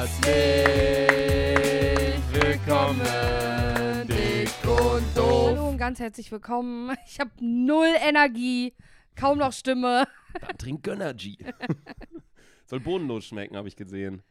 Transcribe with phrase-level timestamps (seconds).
[0.00, 0.32] Herzlich
[2.32, 5.68] willkommen, dick und Hallo doof.
[5.68, 6.96] und ganz herzlich willkommen.
[7.06, 8.72] Ich habe null Energie,
[9.14, 10.06] kaum noch Stimme.
[10.40, 11.36] Dann trink Gönnergy.
[12.64, 14.22] Soll bodenlos schmecken, habe ich gesehen.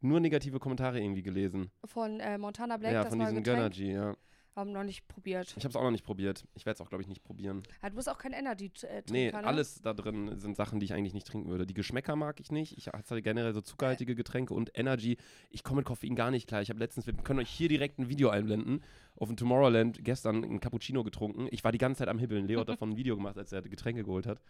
[0.00, 1.70] Nur negative Kommentare irgendwie gelesen.
[1.84, 3.44] Von äh, Montana Black, ja, das von diesem.
[3.44, 4.16] Gönnergy, ja.
[4.56, 5.48] Haben noch nicht probiert.
[5.56, 6.44] Ich habe es auch noch nicht probiert.
[6.54, 7.64] Ich werde es auch, glaube ich, nicht probieren.
[7.82, 9.42] Ja, du bist auch kein Energy-Trinker, Nee, ne?
[9.44, 11.66] alles da drin sind Sachen, die ich eigentlich nicht trinken würde.
[11.66, 12.78] Die Geschmäcker mag ich nicht.
[12.78, 15.16] Ich hasse generell so zuckerhaltige Getränke und Energy.
[15.50, 16.62] Ich komme mit Koffein gar nicht klar.
[16.62, 18.84] Ich habe letztens, wir können euch hier direkt ein Video einblenden,
[19.16, 21.48] auf dem Tomorrowland gestern ein Cappuccino getrunken.
[21.50, 22.46] Ich war die ganze Zeit am Hibbeln.
[22.46, 24.40] Leo hat davon ein Video gemacht, als er Getränke geholt hat.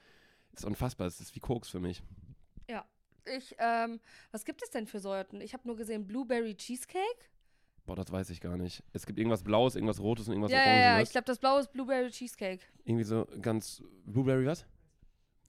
[0.53, 1.07] ist unfassbar.
[1.07, 2.03] Es ist wie Koks für mich.
[2.69, 2.85] Ja.
[3.39, 4.01] Ich, ähm,
[4.33, 5.41] was gibt es denn für Sorten?
[5.41, 7.01] Ich habe nur gesehen Blueberry Cheesecake.
[7.87, 8.83] Boah, das weiß ich gar nicht.
[8.93, 10.97] Es gibt irgendwas Blaues, irgendwas Rotes und irgendwas ja, ja, Orangenes.
[10.97, 12.61] ja, ich glaube, das blaue ist Blueberry Cheesecake.
[12.85, 13.83] Irgendwie so ganz.
[14.07, 14.65] Blueberry was?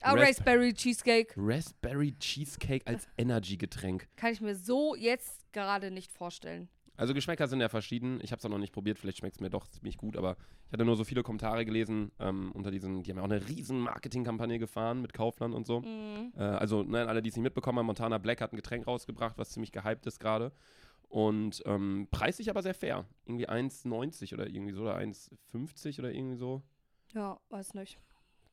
[0.02, 1.32] Ah, Rasp- Raspberry Cheesecake.
[1.36, 4.06] Raspberry Cheesecake als Energy-Getränk.
[4.16, 6.68] Kann ich mir so jetzt gerade nicht vorstellen.
[6.98, 8.20] Also Geschmäcker sind ja verschieden.
[8.22, 8.98] Ich habe es auch noch nicht probiert.
[8.98, 10.16] Vielleicht schmeckt es mir doch ziemlich gut.
[10.16, 13.02] Aber ich hatte nur so viele Kommentare gelesen ähm, unter diesen.
[13.02, 15.80] Die haben ja auch eine riesen Marketingkampagne gefahren mit Kaufland und so.
[15.80, 16.32] Mhm.
[16.36, 19.36] Äh, also nein, alle, die es nicht mitbekommen haben, Montana Black hat ein Getränk rausgebracht,
[19.38, 20.52] was ziemlich gehypt ist gerade.
[21.08, 23.04] Und ähm, preislich aber sehr fair.
[23.24, 26.62] Irgendwie 1,90 oder irgendwie so oder 1,50 oder irgendwie so.
[27.14, 27.98] Ja, weiß nicht.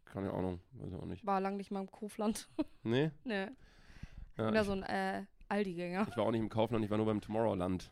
[0.05, 1.25] Keine Ahnung, weiß ich auch nicht.
[1.25, 2.47] War lang nicht mal im Kofland.
[2.83, 3.11] Nee?
[3.23, 3.55] ne.
[4.37, 6.07] Ja, Bin ja ich, so ein äh, Aldi-Gänger.
[6.09, 7.91] ich war auch nicht im Kaufland, ich war nur beim Tomorrowland.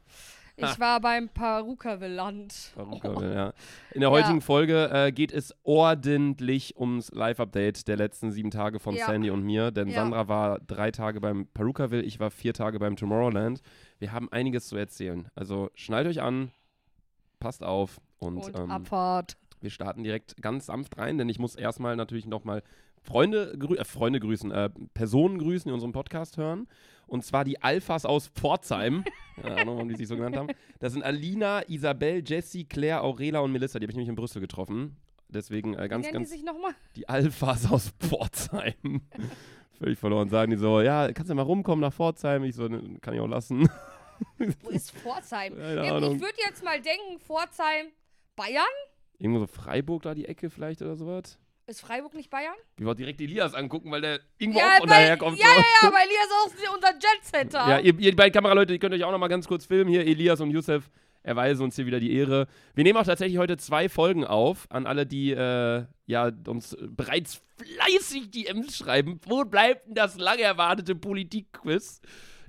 [0.64, 2.72] Ich war beim Perukaville-Land.
[2.76, 3.54] Perukaville, ja.
[3.94, 8.96] In der heutigen Folge äh, geht es ordentlich ums Live-Update der letzten sieben Tage von
[8.96, 9.06] Ja.
[9.08, 9.72] Sandy und mir.
[9.72, 9.96] Denn Ja.
[9.96, 13.62] Sandra war drei Tage beim Perukaville, ich war vier Tage beim Tomorrowland.
[14.00, 15.28] Wir haben einiges zu erzählen.
[15.36, 16.52] Also schnallt euch an,
[17.40, 19.38] passt auf und, Und ähm, Abfahrt.
[19.60, 22.64] wir starten direkt ganz sanft rein, denn ich muss erstmal natürlich nochmal
[23.04, 26.68] Freunde, grü äh, Freunde grüßen, äh, Personen grüßen, die unseren Podcast hören.
[27.08, 29.04] Und zwar die Alphas aus Pforzheim.
[29.42, 30.50] Keine Ahnung, warum die sich so genannt haben.
[30.80, 33.80] Das sind Alina, Isabel, Jessie, Claire, Aurela und Melissa.
[33.80, 34.96] Die habe ich nämlich in Brüssel getroffen.
[35.28, 36.74] Deswegen äh, ganz, ganz die sich nochmal?
[36.96, 39.02] die Alphas aus Pforzheim.
[39.80, 40.30] Völlig verloren.
[40.30, 42.44] Sagen die so, ja, kannst du mal rumkommen nach Pforzheim?
[42.44, 43.68] Ich so, ne, kann ich auch lassen.
[44.38, 45.56] Wo ist Pforzheim?
[45.58, 47.88] Keine Ja, ich würde jetzt mal denken, Pforzheim,
[48.36, 48.64] Bayern?
[49.18, 51.40] Irgendwo so Freiburg da die Ecke vielleicht oder sowas.
[51.72, 52.54] Ist Freiburg nicht Bayern?
[52.76, 55.40] Wir wollten direkt Elias angucken, weil der irgendwo ja, auch von weil, daherkommt.
[55.40, 57.70] ja, ja, ja, weil Elias auch so unser Jetsetter.
[57.70, 59.90] Ja, ihr, ihr beiden Kameraleute, ihr könnt euch auch noch mal ganz kurz filmen.
[59.90, 60.90] Hier, Elias und Youssef
[61.24, 62.48] erweisen uns hier wieder die Ehre.
[62.76, 64.68] Wir nehmen auch tatsächlich heute zwei Folgen auf.
[64.70, 69.22] An alle, die äh, ja, uns bereits fleißig DMs schreiben.
[69.26, 72.02] Wo bleibt denn das lang erwartete Politikquiz?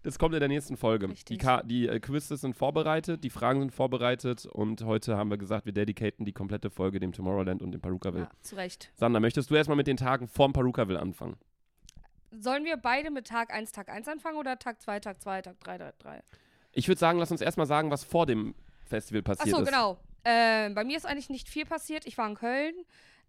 [0.02, 1.08] Das kommt in der nächsten Folge.
[1.28, 1.38] Die.
[1.38, 5.64] Ka die äh, Quizzes sind vorbereitet, die Fragen sind vorbereitet und heute haben wir gesagt,
[5.64, 8.24] wir dedicaten die komplette Folge dem Tomorrowland und dem Perukaville.
[8.24, 8.90] ja, zu Recht.
[8.94, 11.36] Sander, möchtest du erstmal mit den Tagen vorm Perukaville anfangen?
[12.32, 15.60] Sollen wir beide mit Tag 1, Tag 1 anfangen oder Tag 2, Tag 2, Tag
[15.60, 16.22] 3, Tag 3?
[16.72, 19.68] Ich würde sagen, lass uns erstmal sagen, was vor dem Festival passiert Achso, ist.
[19.68, 19.98] genau.
[20.24, 22.06] Ähm, bei mir ist eigentlich nicht viel passiert.
[22.06, 22.74] Ich war in Köln.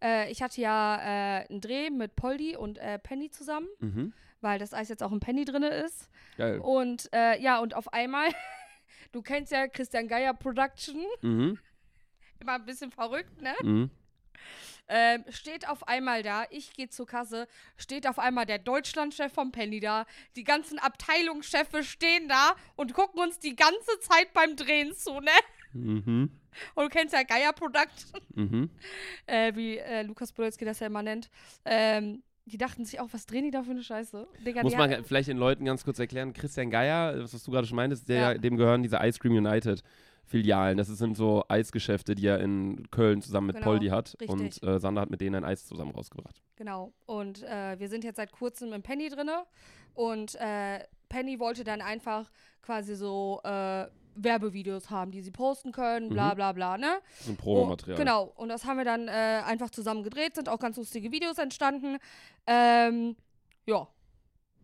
[0.03, 4.13] Äh, ich hatte ja äh, einen Dreh mit Poldi und äh, Penny zusammen, Mhm.
[4.41, 6.09] weil das Eis jetzt auch in Penny drin ist.
[6.37, 6.59] Geil.
[6.59, 8.27] Und äh, ja, und auf einmal,
[9.13, 11.57] du kennst ja Christian Geier Production, Mhm.
[12.39, 13.53] immer ein bisschen verrückt, ne?
[13.61, 13.89] Mhm.
[14.89, 17.47] Ähm, steht auf einmal da, ich gehe zur Kasse,
[17.77, 20.05] steht auf einmal der Deutschlandchef von Penny da,
[20.35, 25.31] die ganzen Abteilungschefe stehen da und gucken uns die ganze Zeit beim Drehen zu, ne?
[25.73, 26.29] Mhm.
[26.75, 28.69] Und du kennst ja Geier Production, Mhm.
[29.25, 31.29] äh, wie äh, Lukas Podolski das ja immer nennt.
[31.65, 34.27] Ähm, die dachten sich auch, was drehen die da für eine Scheiße?
[34.45, 37.51] Digga, Muss man hat- vielleicht den Leuten ganz kurz erklären, Christian Geier, das, was du
[37.51, 38.37] gerade schon meintest, der, Ja.
[38.37, 39.81] dem gehören diese Ice Cream United
[40.25, 40.77] Filialen.
[40.77, 44.15] Das sind so Eisgeschäfte, die er in Köln zusammen mit Genau, Poldi hat.
[44.19, 44.29] richtig.
[44.29, 46.41] Und äh, Sander hat mit denen ein Eis zusammen rausgebracht.
[46.55, 46.93] Genau.
[47.05, 49.43] Und äh, wir sind jetzt seit kurzem im Penny drinne.
[49.93, 50.79] Und äh,
[51.09, 56.35] Penny wollte dann einfach quasi so äh, Werbevideos haben, die sie posten können, bla Mhm.
[56.35, 56.99] bla bla, ne?
[57.21, 57.95] So ein Promomaterial.
[57.95, 58.23] Oh, genau.
[58.35, 61.97] Und das haben wir dann äh, einfach zusammen gedreht, sind auch ganz lustige Videos entstanden.
[62.47, 63.15] Ähm,
[63.65, 63.87] ja,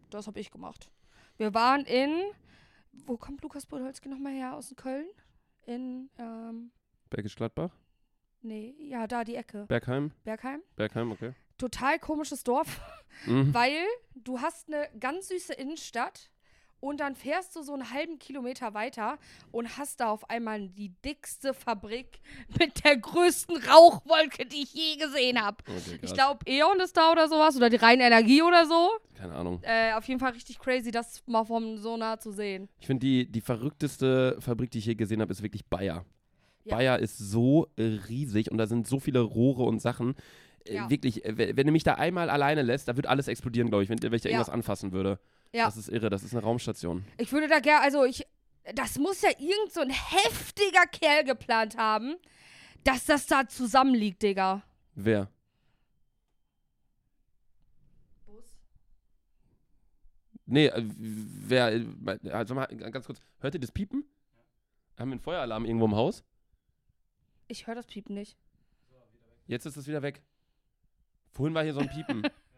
[0.10, 0.90] das habe ich gemacht.
[1.38, 2.12] Wir waren in,
[3.06, 4.56] wo kommt Lukas Podolski nochmal her?
[4.56, 5.08] Aus Köln?
[5.66, 6.72] In, ähm,
[7.10, 7.72] Bergisch Gladbach?
[8.42, 9.66] nee, ja, da die Ecke.
[9.68, 10.12] Bergheim?
[10.24, 10.62] Bergheim.
[10.76, 11.34] Bergheim, okay.
[11.58, 12.80] Total komisches Dorf.
[13.26, 13.54] Mhm.
[13.54, 13.86] Weil
[14.16, 16.30] du hast eine ganz süße Innenstadt
[16.80, 19.18] und dann fährst du so einen halben Kilometer weiter
[19.52, 22.20] und hast da auf einmal die dickste Fabrik
[22.60, 25.58] mit der größten Rauchwolke, die ich je gesehen habe.
[25.68, 28.90] Okay, Ich glaube, E.ON ist da oder sowas oder die reine Energie oder so.
[29.16, 29.60] Keine Ahnung.
[29.64, 32.70] Äh, auf jeden Fall richtig crazy, das mal vom so nah zu sehen.
[32.80, 36.06] Ich finde, die, die verrückteste Fabrik, die ich je gesehen habe, ist wirklich Bayer.
[36.64, 36.76] Ja.
[36.76, 40.16] Bayer ist so äh, riesig und da sind so viele Rohre und Sachen.
[40.66, 40.90] Äh, Ja.
[40.90, 43.84] Wirklich, äh, wenn wenn du mich da einmal alleine lässt, da wird alles explodieren, glaube
[43.84, 44.36] ich, wenn, wenn ich da Ja.
[44.36, 45.20] irgendwas anfassen würde.
[45.54, 45.66] Ja.
[45.66, 47.06] Das ist irre, das ist eine Raumstation.
[47.18, 48.26] Ich würde da gerne, also ich,
[48.76, 52.16] das muss ja irgend so ein heftiger Kerl geplant haben,
[52.84, 54.62] dass das da zusammenliegt, Digga.
[54.96, 55.30] Wer?
[60.46, 61.86] Nee, äh, wer, äh,
[62.32, 64.04] also mal ganz kurz, hört ihr das Piepen?
[64.98, 66.24] Haben wir einen Feueralarm irgendwo im Haus?
[67.48, 68.36] Ich höre das Piepen nicht.
[69.46, 70.22] Jetzt ist es wieder weg.
[71.32, 72.24] Vorhin war hier so ein Piepen.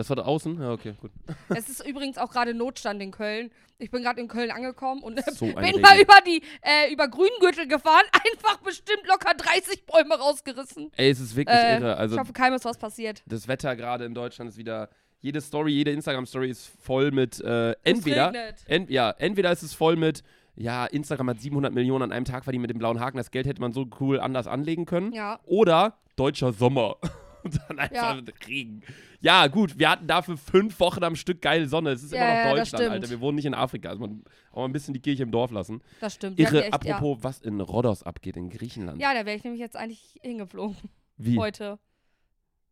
[0.00, 0.58] Das war da außen?
[0.62, 1.10] Ja, okay, gut.
[1.50, 3.50] es ist übrigens auch gerade Notstand in Köln.
[3.78, 5.82] Ich bin gerade in Köln angekommen und So bin Regen.
[5.82, 10.90] mal über die, äh, über Grüngürtel gefahren, einfach bestimmt locker 30 Bäume rausgerissen.
[10.96, 11.98] Ey, es ist wirklich Äh, irre.
[11.98, 13.22] Also ich hoffe, keinem ist was passiert.
[13.26, 14.88] das Wetter gerade in Deutschland ist wieder.
[15.20, 18.32] Jede Story, jede Instagram-Story ist voll mit äh, entweder.
[18.64, 20.22] Ent, ja, entweder ist es voll mit,
[20.56, 23.46] ja, Instagram hat 700 Millionen an einem Tag verdient mit dem blauen Haken, das Geld
[23.46, 25.12] hätte man so cool anders anlegen können.
[25.12, 25.38] Ja.
[25.44, 26.96] Oder deutscher Sommer.
[27.42, 28.22] Und dann einfach Ja.
[28.46, 28.82] Regen.
[29.22, 31.90] Ja, gut, wir hatten dafür fünf Wochen am Stück geile Sonne.
[31.90, 32.88] Es ist Ja, immer noch ja, Deutschland.
[32.88, 33.10] Alter.
[33.10, 33.90] Wir wohnen nicht in Afrika.
[33.90, 35.82] Also man auch mal ein bisschen die Kirche im Dorf lassen.
[36.00, 36.38] Das stimmt.
[36.38, 39.00] Irre, echt, apropos, was in Rhodos abgeht, in Griechenland.
[39.00, 40.76] Ja, ja da wäre ich nämlich jetzt eigentlich hingeflogen.
[41.18, 41.38] Wie?
[41.38, 41.78] Heute.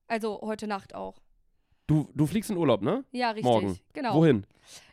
[0.06, 1.20] Also heute Nacht auch.
[1.86, 3.04] Du, du fliegst in Urlaub, ne?
[3.12, 3.44] Ja, richtig.
[3.44, 3.78] Morgen.
[3.92, 4.14] Genau.
[4.14, 4.46] Wohin?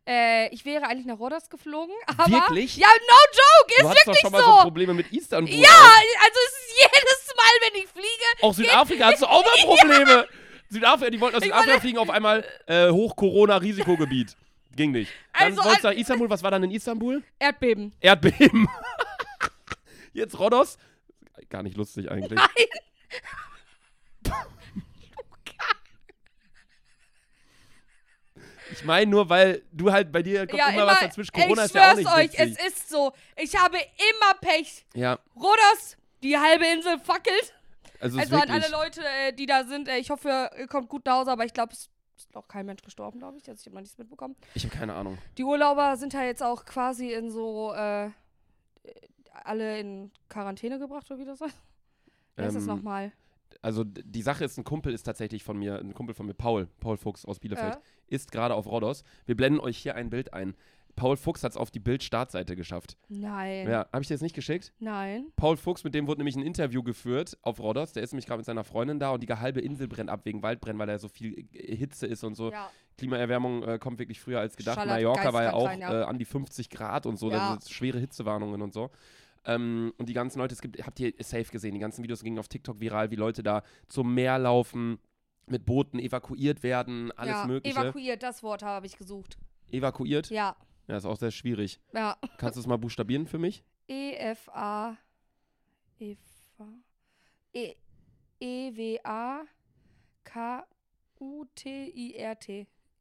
[0.08, 2.30] Äh, ich wäre eigentlich nach Rhodos geflogen, aber.
[2.30, 2.78] Wirklich?
[2.78, 4.52] Ja, no joke, ist du doch wirklich schon mal so.
[4.52, 5.54] so Probleme mit Istanbul.
[5.54, 6.24] Ja, auch.
[6.24, 8.42] also es ist jedes Mal, wenn ich fliege.
[8.42, 10.28] Auch Südafrika hast du auch mal Probleme.
[10.70, 14.36] Südafrika, die wollten aus Südafrika fliegen auf einmal äh, Hoch-Corona-Risikogebiet.
[14.76, 15.12] Ging nicht.
[15.34, 16.30] Dann Also, wolltest du nach Istanbul.
[16.30, 17.24] Was war dann in Istanbul?
[17.40, 17.94] Erdbeben.
[18.02, 18.68] Erdbeben.
[20.14, 20.78] Jetzt Rhodos.
[21.50, 22.40] Gar nicht lustig eigentlich.
[22.40, 22.66] Nein.
[28.72, 31.32] Ich meine nur, weil du halt bei dir kommt ja, immer, was dazwischen.
[31.32, 32.58] Corona ich ist ja auch nicht euch, witzig.
[32.60, 33.14] es ist so.
[33.38, 34.86] Ich habe immer Pech.
[34.94, 37.54] Ja, Rhodos, die halbe Insel fackelt.
[38.06, 38.70] Also, Also an alle.
[38.72, 41.54] Leute, äh, die da sind, äh, ich hoffe, ihr kommt gut nach Hause, aber ich
[41.54, 43.50] glaube, es ist noch kein Mensch gestorben, glaube ich.
[43.50, 44.36] Also ich habe noch nichts mitbekommen.
[44.54, 45.18] Ich habe keine Ahnung.
[45.38, 48.10] Die Urlauber sind ja jetzt auch quasi in so, äh,
[49.44, 51.56] alle in Quarantäne gebracht, oder wie das heißt?
[52.38, 53.12] Heißt das Ähm, nochmal?
[53.62, 56.68] Also die Sache ist, ein Kumpel ist tatsächlich von mir, ein Kumpel von mir, Paul,
[56.80, 57.82] Paul Fuchs aus Bielefeld, Ja.
[58.08, 59.04] ist gerade auf Rhodos.
[59.26, 60.56] Wir blenden euch hier ein Bild ein.
[60.96, 62.98] Paul Fuchs hat es auf die Bild-Startseite geschafft.
[63.10, 63.68] Nein.
[63.70, 64.74] Ja, habe ich dir das nicht geschickt?
[64.80, 65.28] Nein.
[65.36, 67.94] Paul Fuchs, mit dem wurde nämlich ein Interview geführt auf Rhodos.
[67.94, 70.42] Der ist nämlich gerade mit seiner Freundin da und die halbe Insel brennt ab wegen
[70.42, 72.52] Waldbrennen, weil da so viel äh, Hitze ist und so.
[72.52, 72.70] Ja.
[72.98, 74.76] Klimaerwärmung äh, kommt wirklich früher als gedacht.
[74.76, 76.02] Schallert Mallorca war ja auch rein, ja.
[76.02, 77.30] äh, an die 50 Grad und so.
[77.30, 77.38] Ja.
[77.38, 78.90] Da sind schwere Hitzewarnungen und so.
[79.46, 82.40] Ähm, und die ganzen Leute, es gibt, habt ihr safe gesehen, die ganzen Videos gingen
[82.40, 84.98] auf TikTok viral, wie Leute da zum Meer laufen,
[85.48, 87.46] mit Booten evakuiert werden, alles ja.
[87.46, 87.80] Mögliche.
[87.80, 89.38] Evakuiert, das Wort habe ich gesucht.
[89.72, 90.30] evakuiert?
[90.30, 90.56] Ja.
[90.88, 91.80] Ja, ist auch sehr schwierig.
[91.94, 92.18] Ja.
[92.38, 93.64] Kannst du es mal buchstabieren für mich?
[93.88, 94.98] E-F-A.
[96.00, 96.68] Eva.
[97.54, 97.76] E.
[98.40, 99.46] E-W-A.
[100.24, 100.68] K-U-T-I-R-T.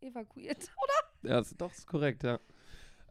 [0.00, 0.70] Evakuiert.
[1.26, 2.38] Ja, ist, doch, ist korrekt, ja.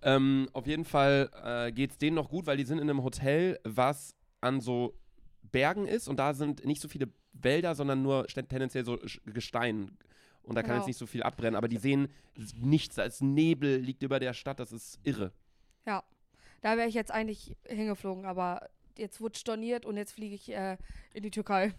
[0.04, 3.04] Ähm, auf jeden Fall äh, geht es denen noch gut, weil die sind in einem
[3.04, 4.94] Hotel, was an so
[5.42, 9.98] Bergen ist und da sind nicht so viele Wälder, sondern nur tendenziell so Gestein.
[10.44, 10.80] Und da kann Genau.
[10.82, 12.10] jetzt nicht so viel abbrennen, aber die sehen
[12.56, 15.32] nichts, ist Nebel, liegt über der Stadt, das ist irre.
[15.86, 16.04] Ja.
[16.62, 20.78] Da wäre ich jetzt eigentlich hingeflogen, aber jetzt wurde storniert und jetzt fliege ich äh,
[21.14, 21.74] in die Türkei.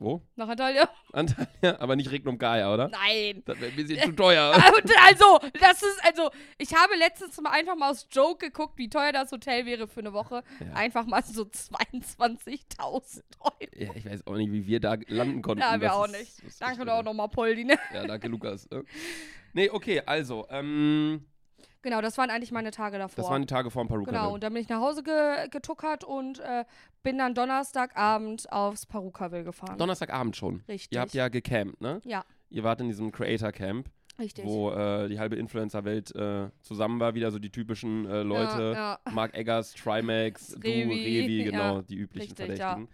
[0.00, 0.22] Wo?
[0.36, 0.88] Nach Antalya?
[1.12, 2.86] Antalya, aber nicht Regnum Gaia, oder?
[2.88, 3.42] Nein.
[3.44, 4.52] Das wäre ein bisschen zu teuer.
[5.08, 9.10] Also, das ist, also, ich habe letztens mal einfach mal aus Joke geguckt, wie teuer
[9.12, 10.44] das Hotel wäre für eine Woche.
[10.60, 10.72] Ja.
[10.74, 13.52] Einfach mal so 22.000 Euro.
[13.74, 15.62] Ja, ich weiß auch nicht, wie wir da landen konnten.
[15.62, 16.60] Ja, wir Das auch ist- nicht.
[16.60, 17.76] Danke auch nochmal, Poldi, ne?
[17.92, 18.68] Ja, danke, Lukas.
[18.70, 18.84] ne?
[19.52, 21.26] Nee, okay, also, ähm,
[21.88, 23.22] Genau, das waren eigentlich meine Tage davor.
[23.22, 24.10] das waren die Tage vor dem Paruka.
[24.10, 26.66] Genau, und dann bin ich nach Hause ge getuckert und äh,
[27.02, 29.78] bin dann Donnerstagabend aufs Perukaville gefahren.
[29.78, 30.62] Donnerstagabend schon.
[30.68, 30.94] Richtig.
[30.94, 32.02] Ihr habt ja gecampt, ne?
[32.04, 34.44] Ja, Ihr wart in diesem Creator Camp, richtig.
[34.44, 38.74] wo äh, die halbe Influencer-Welt äh, zusammen war, wieder so die typischen äh, Leute.
[38.74, 39.12] Ja, ja.
[39.12, 42.88] Mark Eggers, Trimax, du, Revi, genau, ja, die üblichen richtig, Verdächtigen.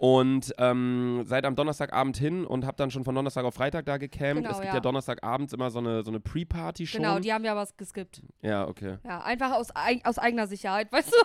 [0.00, 3.98] Und ähm, seid am Donnerstagabend hin und habt dann schon von Donnerstag auf Freitag da
[3.98, 4.36] gecampt.
[4.44, 4.74] Genau, es gibt ja.
[4.76, 7.02] ja, Donnerstagabends immer so eine, so eine Pre-Party schon.
[7.02, 8.22] Genau, die haben ja was geskippt.
[8.40, 8.96] ja, okay.
[9.04, 9.68] Ja, einfach aus,
[10.04, 11.16] aus eigener Sicherheit, weißt du?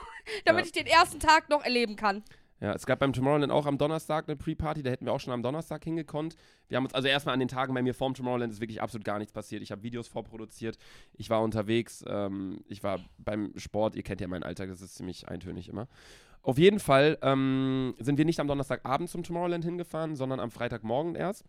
[0.44, 0.66] Damit Ja.
[0.66, 2.22] ich den ersten Tag noch erleben kann.
[2.60, 5.32] Ja, es gab beim Tomorrowland auch am Donnerstag eine Pre-Party, da hätten wir auch schon
[5.32, 6.36] am Donnerstag hingekonnt.
[6.68, 9.06] Wir haben uns, also erstmal an den Tagen bei mir vorm Tomorrowland ist wirklich absolut
[9.06, 9.62] gar nichts passiert.
[9.62, 10.78] Ich habe Videos vorproduziert,
[11.14, 14.96] ich war unterwegs, ähm, ich war beim Sport, ihr kennt ja meinen Alltag, das ist
[14.96, 15.88] ziemlich eintönig immer.
[16.46, 21.16] Auf jeden Fall ähm, sind wir nicht am Donnerstagabend zum Tomorrowland hingefahren, sondern am Freitagmorgen
[21.16, 21.44] erst.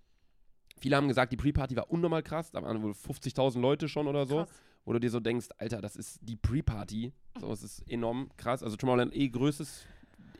[0.79, 4.25] Viele haben gesagt, die Pre-Party war unnormal krass, da waren wohl 50.000 Leute schon oder
[4.25, 4.63] so, Krass.
[4.87, 8.63] wo du dir so denkst, Alter, das ist die Pre-Party, so, es ist enorm krass.
[8.63, 9.85] Also Tomorrowland eh größtes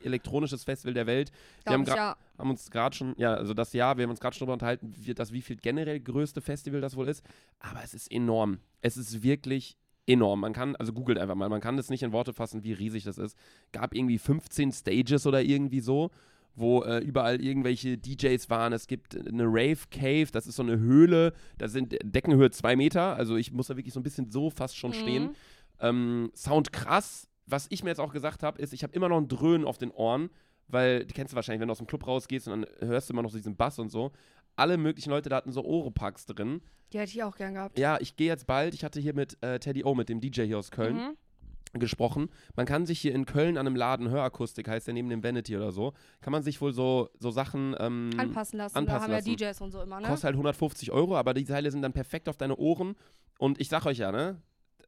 [0.03, 1.31] elektronisches Festival der Welt.
[1.63, 2.17] Wir haben, ich, ja.
[2.39, 4.91] haben uns gerade schon, ja, also das Jahr, wir haben uns gerade schon darüber unterhalten,
[4.97, 7.23] wie, das wie viel generell größte Festival das wohl ist.
[7.59, 8.57] Aber es ist enorm.
[8.81, 10.39] Es ist wirklich enorm.
[10.39, 13.03] Man kann, also googelt einfach mal, man kann das nicht in Worte fassen, wie riesig
[13.03, 13.37] das ist.
[13.71, 16.09] Gab irgendwie 15 Stages oder irgendwie so,
[16.55, 18.73] wo äh, überall irgendwelche DJs waren.
[18.73, 23.15] Es gibt eine Rave Cave, das ist so eine Höhle, da sind Deckenhöhe zwei Meter,
[23.15, 25.23] also ich muss da wirklich so ein bisschen so fast schon stehen.
[25.23, 25.35] Mhm.
[25.79, 27.27] Ähm, Sound krass.
[27.45, 29.77] Was ich mir jetzt auch gesagt habe, ist, ich habe immer noch ein Dröhnen auf
[29.77, 30.29] den Ohren,
[30.67, 33.13] weil, die kennst du wahrscheinlich, wenn du aus dem Club rausgehst und dann hörst du
[33.13, 34.11] immer noch so diesen Bass und so.
[34.57, 36.61] Alle möglichen Leute da hatten so Oropax drin.
[36.91, 37.79] Die hätte ich auch gern gehabt.
[37.79, 40.43] Ja, ich gehe jetzt bald, ich hatte hier mit äh, Teddy O, mit dem DJ
[40.43, 41.79] hier aus Köln, Mhm.
[41.79, 42.29] gesprochen.
[42.55, 45.55] Man kann sich hier in Köln an einem Laden, Hörakustik heißt der neben dem Vanity
[45.57, 48.77] oder so, kann man sich wohl so, so Sachen ähm, Anpassen lassen.
[48.77, 49.29] anpassen da haben lassen.
[49.29, 50.07] ja DJs und so immer, ne?
[50.07, 52.95] Kostet halt 150 Euro, aber die Teile sind dann perfekt auf deine Ohren.
[53.37, 54.41] Und ich sag euch ja, ne?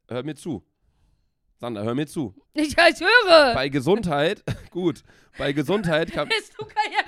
[0.08, 0.64] Hört mir zu.
[1.58, 2.34] Sander, hör mir zu.
[2.54, 3.54] Ich, ich höre.
[3.54, 5.02] Bei Gesundheit, gut,
[5.38, 6.98] bei Gesundheit kann, Bist du kein ja?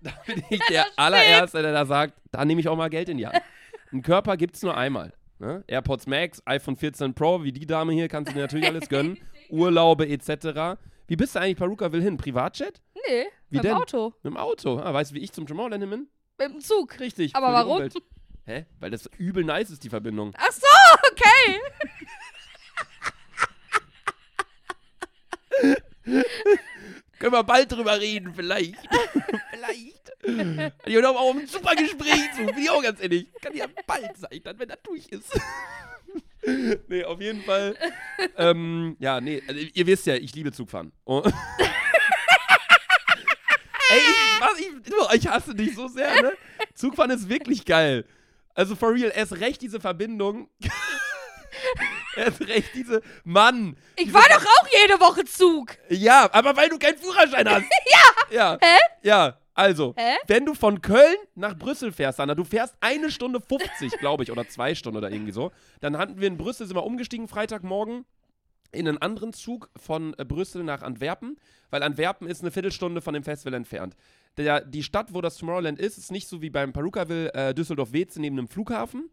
[0.02, 3.18] da bin ich der allererste, der da sagt, da nehme ich auch mal Geld in
[3.18, 3.40] die Hand.
[3.92, 5.12] Ein Körper gibt's nur einmal.
[5.38, 5.64] Ne?
[5.66, 9.18] AirPods Max, iPhone 14 Pro, wie die Dame hier, kannst du dir natürlich alles gönnen.
[9.50, 10.78] Urlaube etc.
[11.06, 12.16] Wie bist du eigentlich Paruka will hin?
[12.16, 12.80] Privatjet?
[12.94, 14.14] Nee, Wie mit dem Auto.
[14.22, 14.78] Mit dem Auto.
[14.78, 16.08] Ah, weißt du, wie ich zum Tomorrowland hin bin?
[16.38, 17.00] Mit dem Zug.
[17.00, 17.34] Richtig.
[17.34, 17.76] Aber warum?
[17.76, 17.94] Umwelt.
[18.46, 18.66] Hä?
[18.78, 20.32] Weil das übel nice ist, die Verbindung.
[20.36, 20.66] Ach so,
[21.10, 21.60] okay.
[27.20, 28.80] Können wir bald drüber reden, vielleicht.
[29.50, 30.10] vielleicht.
[30.86, 33.26] Ich habe auch ein super Gespräch zu, bin ich auch ganz ehrlich.
[33.42, 35.38] Kann ja bald sein, dann, wenn das durch ist.
[36.88, 37.76] nee, auf jeden Fall.
[38.38, 40.92] Ähm, ja, nee, also ihr wisst ja, ich liebe Zugfahren.
[41.04, 41.22] Oh.
[43.90, 44.70] Ey, ich, was, ich,
[45.22, 46.32] ich hasse dich so sehr, ne?
[46.74, 48.06] Zugfahren ist wirklich geil.
[48.54, 50.48] Also for real, erst recht diese Verbindung.
[52.20, 53.02] Erst recht diese.
[53.24, 53.76] Mann!
[53.96, 55.76] Ich war doch auch jede Woche Zug.
[55.88, 57.64] ja, aber weil du keinen Führerschein hast.
[57.90, 58.00] ja.
[58.30, 58.58] Ja.
[58.60, 58.78] Hä?
[59.02, 60.16] Ja, also, Hä?
[60.26, 64.32] wenn du von Köln nach Brüssel fährst, Sandra, du fährst eine Stunde 50, glaube ich,
[64.32, 65.50] oder zwei Stunden oder irgendwie so.
[65.80, 68.04] Dann hatten wir in Brüssel, sind wir umgestiegen Freitagmorgen
[68.72, 71.36] in einen anderen Zug von äh, Brüssel nach Antwerpen,
[71.70, 73.96] weil Antwerpen ist eine Viertelstunde von dem Festival entfernt.
[74.36, 78.20] Der, die Stadt, wo das Tomorrowland ist, ist nicht so wie beim Perukaville äh, Düsseldorf-Weze
[78.20, 79.10] neben einem Flughafen,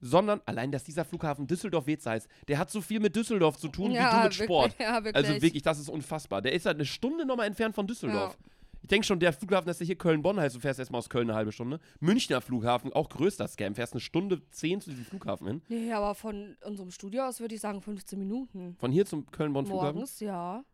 [0.00, 3.92] sondern allein, dass dieser Flughafen Düsseldorf-Weze heißt, der hat so viel mit Düsseldorf zu tun
[3.92, 4.76] wie du mit wirklich, Sport.
[4.78, 5.16] Ja, wirklich.
[5.16, 6.42] Also wirklich, das ist unfassbar.
[6.42, 8.36] Der ist halt eine Stunde nochmal entfernt von Düsseldorf.
[8.82, 11.28] Ich denke schon, der Flughafen, dass der hier Köln-Bonn heißt, du fährst erstmal aus Köln
[11.28, 11.80] eine halbe Stunde.
[12.00, 15.62] Münchner Flughafen, auch größter Scam, fährst eine Stunde zehn zu diesem Flughafen hin.
[15.68, 18.76] Nee, aber von unserem Studio aus würde ich sagen 15 Minuten.
[18.78, 19.94] Von hier zum Köln-Bonn-Flughafen.
[19.94, 20.64] Morgens, ja.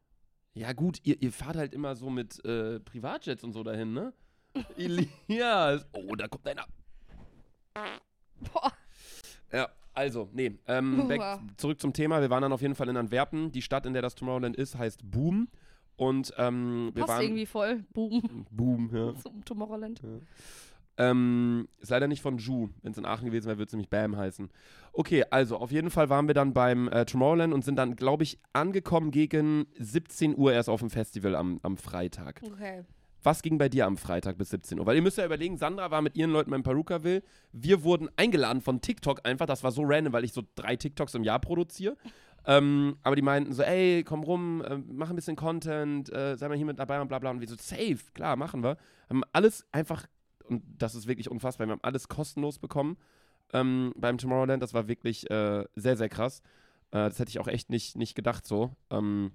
[0.52, 4.12] Ja, gut, ihr, ihr fahrt halt immer so mit äh, Privatjets und so dahin, ne?
[4.76, 5.84] Elias.
[5.92, 6.66] Oh, da kommt einer.
[8.52, 8.72] Boah.
[9.52, 10.58] Ja, also, nee.
[10.66, 11.40] Ähm, Boah.
[11.56, 12.20] zurück zum Thema.
[12.20, 13.52] Wir waren dann auf jeden Fall in Antwerpen.
[13.52, 15.48] Die Stadt, in der das Tomorrowland ist, heißt Boom.
[15.96, 17.22] Und ähm, wir Passt waren.
[17.22, 17.84] irgendwie voll.
[17.92, 18.46] Boom.
[18.50, 19.14] Boom, ja.
[19.22, 20.00] Zum Tomorrowland.
[20.96, 22.68] Ähm, ist leider nicht von Ju.
[22.82, 24.48] Wenn es in Aachen gewesen wäre, würde es nämlich Bam heißen.
[24.92, 28.22] Okay, also auf jeden Fall waren wir dann beim äh, Tomorrowland und sind dann, glaube
[28.22, 32.40] ich, angekommen gegen 17 Uhr erst auf dem Festival am, am Freitag.
[32.44, 32.84] Okay.
[33.24, 34.84] Was ging bei dir am Freitag bis 17 Uhr?
[34.84, 37.22] Weil ihr müsst ja überlegen, Sandra war mit ihren Leuten beim Perukaville.
[37.52, 39.46] Wir wurden eingeladen von TikTok einfach.
[39.46, 41.96] Das war so random, weil ich so drei TikToks im Jahr produziere.
[42.46, 46.48] Ähm, aber die meinten so, ey, komm rum, äh, mach ein bisschen Content, äh, sei
[46.48, 47.30] mal hier mit dabei und bla bla.
[47.30, 48.76] Und wir so, safe, klar, machen wir.
[49.08, 50.06] Haben alles einfach,
[50.46, 52.98] und das ist wirklich unfassbar, wir haben alles kostenlos bekommen
[53.54, 54.62] ähm, beim Tomorrowland.
[54.62, 56.42] Das war wirklich äh, sehr, sehr krass.
[56.90, 58.76] Äh, das hätte ich auch echt nicht, nicht gedacht so.
[58.90, 59.32] Ähm,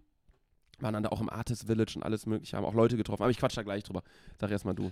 [0.82, 3.24] waren dann da auch im Artist Village und alles mögliche, haben auch Leute getroffen.
[3.24, 4.04] Aber ich quatsch da gleich drüber.
[4.40, 4.92] Sag erst mal du.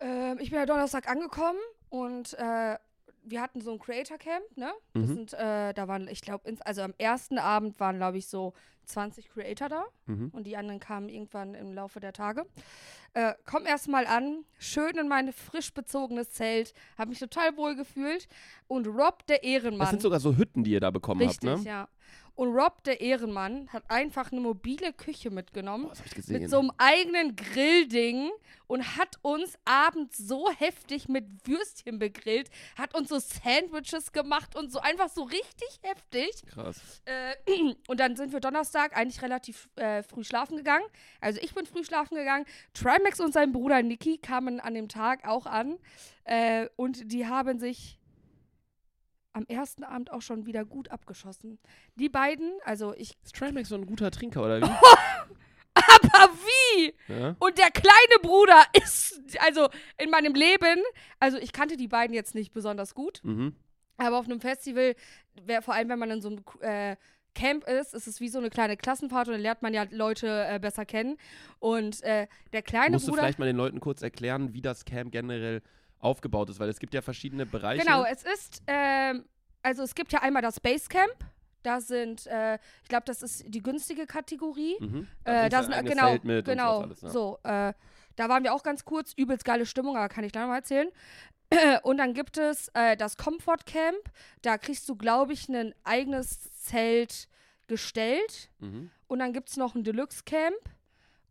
[0.00, 1.58] Ähm, ich bin ja Donnerstag angekommen
[1.88, 2.76] und äh,
[3.24, 4.72] wir hatten so ein Creator Camp, ne?
[4.94, 5.06] Mhm.
[5.06, 8.52] sind, äh, da waren, ich glaube, also am ersten Abend waren, glaube ich, so
[8.86, 10.30] 20 Creator da Mhm.
[10.32, 12.44] und die anderen kamen irgendwann im Laufe der Tage.
[13.14, 18.26] Äh, komm erstmal an, schön in mein frisch bezogenes Zelt, habe mich total wohl gefühlt
[18.66, 19.78] und Rob, der Ehrenmann.
[19.80, 21.68] Das sind sogar so Hütten, die ihr da bekommen Richtig, habt, ne?
[21.68, 21.88] ja.
[22.34, 26.40] Und Rob, der Ehrenmann, hat einfach eine mobile Küche mitgenommen Boah, das hab ich gesehen.
[26.40, 28.30] mit so einem eigenen Grillding
[28.66, 34.72] und hat uns abends so heftig mit Würstchen begrillt, hat uns so Sandwiches gemacht und
[34.72, 36.30] so einfach so richtig heftig.
[36.46, 37.02] Krass.
[37.04, 37.34] Äh,
[37.86, 40.86] und dann sind wir Donnerstag eigentlich relativ äh, früh schlafen gegangen.
[41.20, 42.46] Also ich bin früh schlafen gegangen.
[42.72, 45.78] Trimax und sein Bruder Nicky kamen an dem Tag auch an
[46.24, 47.98] äh, und die haben sich
[49.32, 51.58] am ersten Abend auch schon wieder gut abgeschossen.
[51.96, 54.64] Die beiden, also ich, Ist Trimax so ein guter Trinker, oder wie?
[55.74, 56.94] aber wie?
[57.08, 57.36] ja?
[57.38, 60.82] Und der kleine Bruder ist, also in meinem Leben,
[61.18, 63.54] also ich kannte die beiden jetzt nicht besonders gut, Mhm.
[63.96, 64.94] aber auf einem Festival,
[65.44, 66.96] wer, vor allem wenn man in so einem äh,
[67.34, 70.26] Camp ist, ist es wie so eine kleine Klassenfahrt und dann lernt man ja Leute
[70.50, 71.16] äh, besser kennen.
[71.60, 73.22] Und äh, der kleine Musst du Bruder.
[73.22, 75.62] vielleicht mal den Leuten kurz erklären, wie das Camp generell
[76.02, 77.84] aufgebaut ist, weil es gibt ja verschiedene Bereiche.
[77.84, 79.24] Genau, es ist, ähm,
[79.62, 81.14] also es gibt ja einmal das Basecamp.
[81.62, 84.76] Da sind, äh, ich glaube, das ist die günstige Kategorie.
[84.80, 85.06] Mhm.
[85.24, 87.08] Äh, da bringst du sind, eigenes genau, genau, alles, ja.
[87.10, 87.72] so, äh,
[88.16, 90.56] da waren wir auch ganz kurz, übelst geile Stimmung, aber kann ich gleich noch mal
[90.56, 90.88] erzählen.
[91.82, 93.98] Und dann gibt es äh, das Comfort Camp,
[94.42, 97.28] da kriegst du, glaube ich, ein eigenes Zelt
[97.68, 98.50] gestellt.
[98.58, 98.90] Mhm.
[99.06, 100.56] Und dann gibt es noch ein Deluxe Camp.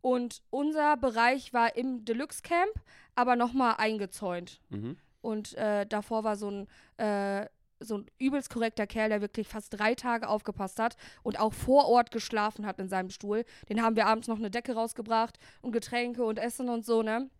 [0.00, 2.72] Und unser Bereich war im Deluxe Camp,
[3.14, 4.60] aber nochmal eingezäunt.
[4.70, 4.96] Mhm.
[5.20, 6.66] Und äh, davor war so ein,
[6.98, 7.46] äh,
[7.80, 11.88] so ein übelst korrekter Kerl, der wirklich fast drei Tage aufgepasst hat und auch vor
[11.88, 13.44] Ort geschlafen hat in seinem Stuhl.
[13.68, 17.30] Den haben wir abends noch eine Decke rausgebracht und Getränke und Essen und so, ne?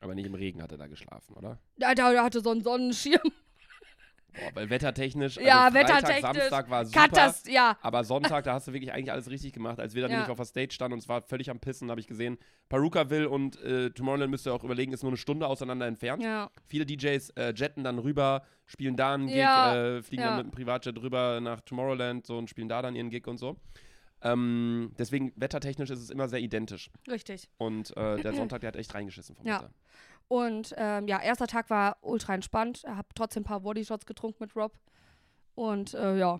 [0.00, 1.58] Aber nicht im Regen hat er da geschlafen, oder?
[1.76, 3.32] Da, da, hatte so einen Sonnenschirm.
[4.32, 6.20] Boah, weil wettertechnisch, also Ja, Freitag, wettertechnisch.
[6.40, 7.00] Samstag war super.
[7.08, 7.76] Katast, ja.
[7.82, 9.80] Aber Sonntag, da hast du wirklich eigentlich alles richtig gemacht.
[9.80, 10.16] Als wir dann Ja.
[10.18, 13.28] nämlich auf der Stage standen und es war völlig am Pissen, habe ich gesehen, Perukaville
[13.28, 16.22] und äh, Tomorrowland müsst ihr auch überlegen, ist nur eine Stunde auseinander entfernt.
[16.22, 16.50] Ja.
[16.66, 20.50] Viele DJs äh, jetten dann rüber, spielen da einen Gig, äh, fliegen dann mit einem
[20.52, 23.56] Privatjet rüber nach Tomorrowland so, und spielen da dann ihren Gig und so.
[24.22, 26.90] Ähm, deswegen, wettertechnisch ist es immer sehr identisch.
[27.10, 27.48] Richtig.
[27.56, 29.60] Und äh, der Sonntag, der hat echt reingeschissen vom Ja.
[29.60, 29.70] Wetter.
[30.30, 32.82] Und ähm, ja, erster Tag war ultra entspannt.
[32.84, 34.78] Ich habe trotzdem ein paar Bodyshots getrunken mit Rob.
[35.56, 36.38] Und äh, ja,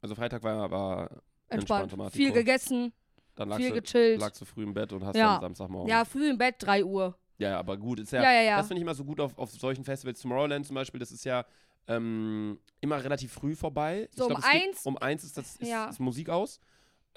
[0.00, 1.00] Also Freitag war, war
[1.48, 1.50] entspannt.
[1.50, 2.92] Entspannter Martin Viel gegessen,
[3.34, 4.20] dann lagst viel du, gechillt.
[4.20, 5.32] lagst du früh im Bett und hast Ja.
[5.34, 5.90] dann Samstagmorgen.
[5.90, 7.18] Ja, früh im Bett, 3 Uhr.
[7.38, 8.56] Ja, aber gut, ist ja, Ja, ja, ja.
[8.58, 10.20] das finde ich immer so gut auf, auf solchen Festivals.
[10.20, 11.44] Tomorrowland zum Beispiel, das ist ja
[11.88, 14.08] ähm, immer relativ früh vorbei.
[14.14, 15.88] So, um glaub, gibt- eins- Um eins ist, das, ist, Ja.
[15.88, 16.60] ist Musik aus.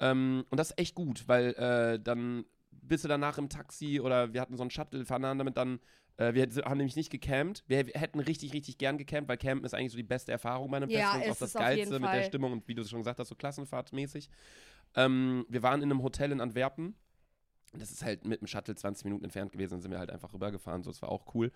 [0.00, 2.44] Ähm, und das ist echt gut, weil äh, dann
[2.88, 5.80] bist du danach im Taxi oder wir hatten so einen Shuttle, fahren damit dann.
[6.16, 7.64] Äh, wir haben nämlich nicht gecampt.
[7.66, 10.76] Wir, hätten richtig, richtig gern gecampt, weil Campen ist eigentlich so die beste Erfahrung bei
[10.76, 11.16] einem Ja, Festival.
[11.16, 12.22] und ist auch das Geilste mit der.
[12.24, 14.28] Stimmung und wie du es schon gesagt hast, so klassenfahrtmäßig.
[14.94, 16.94] Ähm, wir waren in einem Hotel in Antwerpen.
[17.72, 20.32] Das ist halt mit dem Shuttle 20 Minuten entfernt gewesen, dann sind wir halt einfach
[20.32, 21.50] rübergefahren, so, das war auch cool.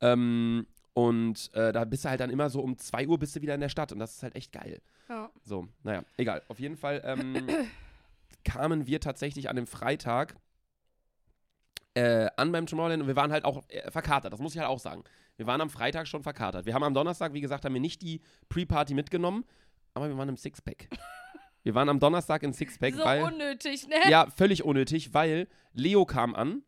[0.00, 3.42] Ähm, und äh, da bist du halt dann immer so um 2 Uhr bist du
[3.42, 4.80] wieder in der Stadt und das ist halt echt geil.
[5.08, 5.30] Ja.
[5.44, 6.42] So, naja, egal.
[6.48, 7.46] Auf jeden Fall ähm,
[8.44, 10.36] kamen wir tatsächlich an dem Freitag
[11.98, 14.68] äh, an beim Tomorrowland und wir waren halt auch äh, verkatert, das muss ich halt
[14.68, 15.04] auch sagen.
[15.36, 16.66] Wir waren am Freitag schon verkatert.
[16.66, 19.44] Wir haben am Donnerstag, wie gesagt, haben wir nicht die Pre-Party mitgenommen,
[19.94, 20.88] aber wir waren im Sixpack.
[21.62, 24.10] wir waren am Donnerstag in Sixpack, So weil unnötig, ne?
[24.10, 26.62] ja, völlig unnötig, weil Leo kam an.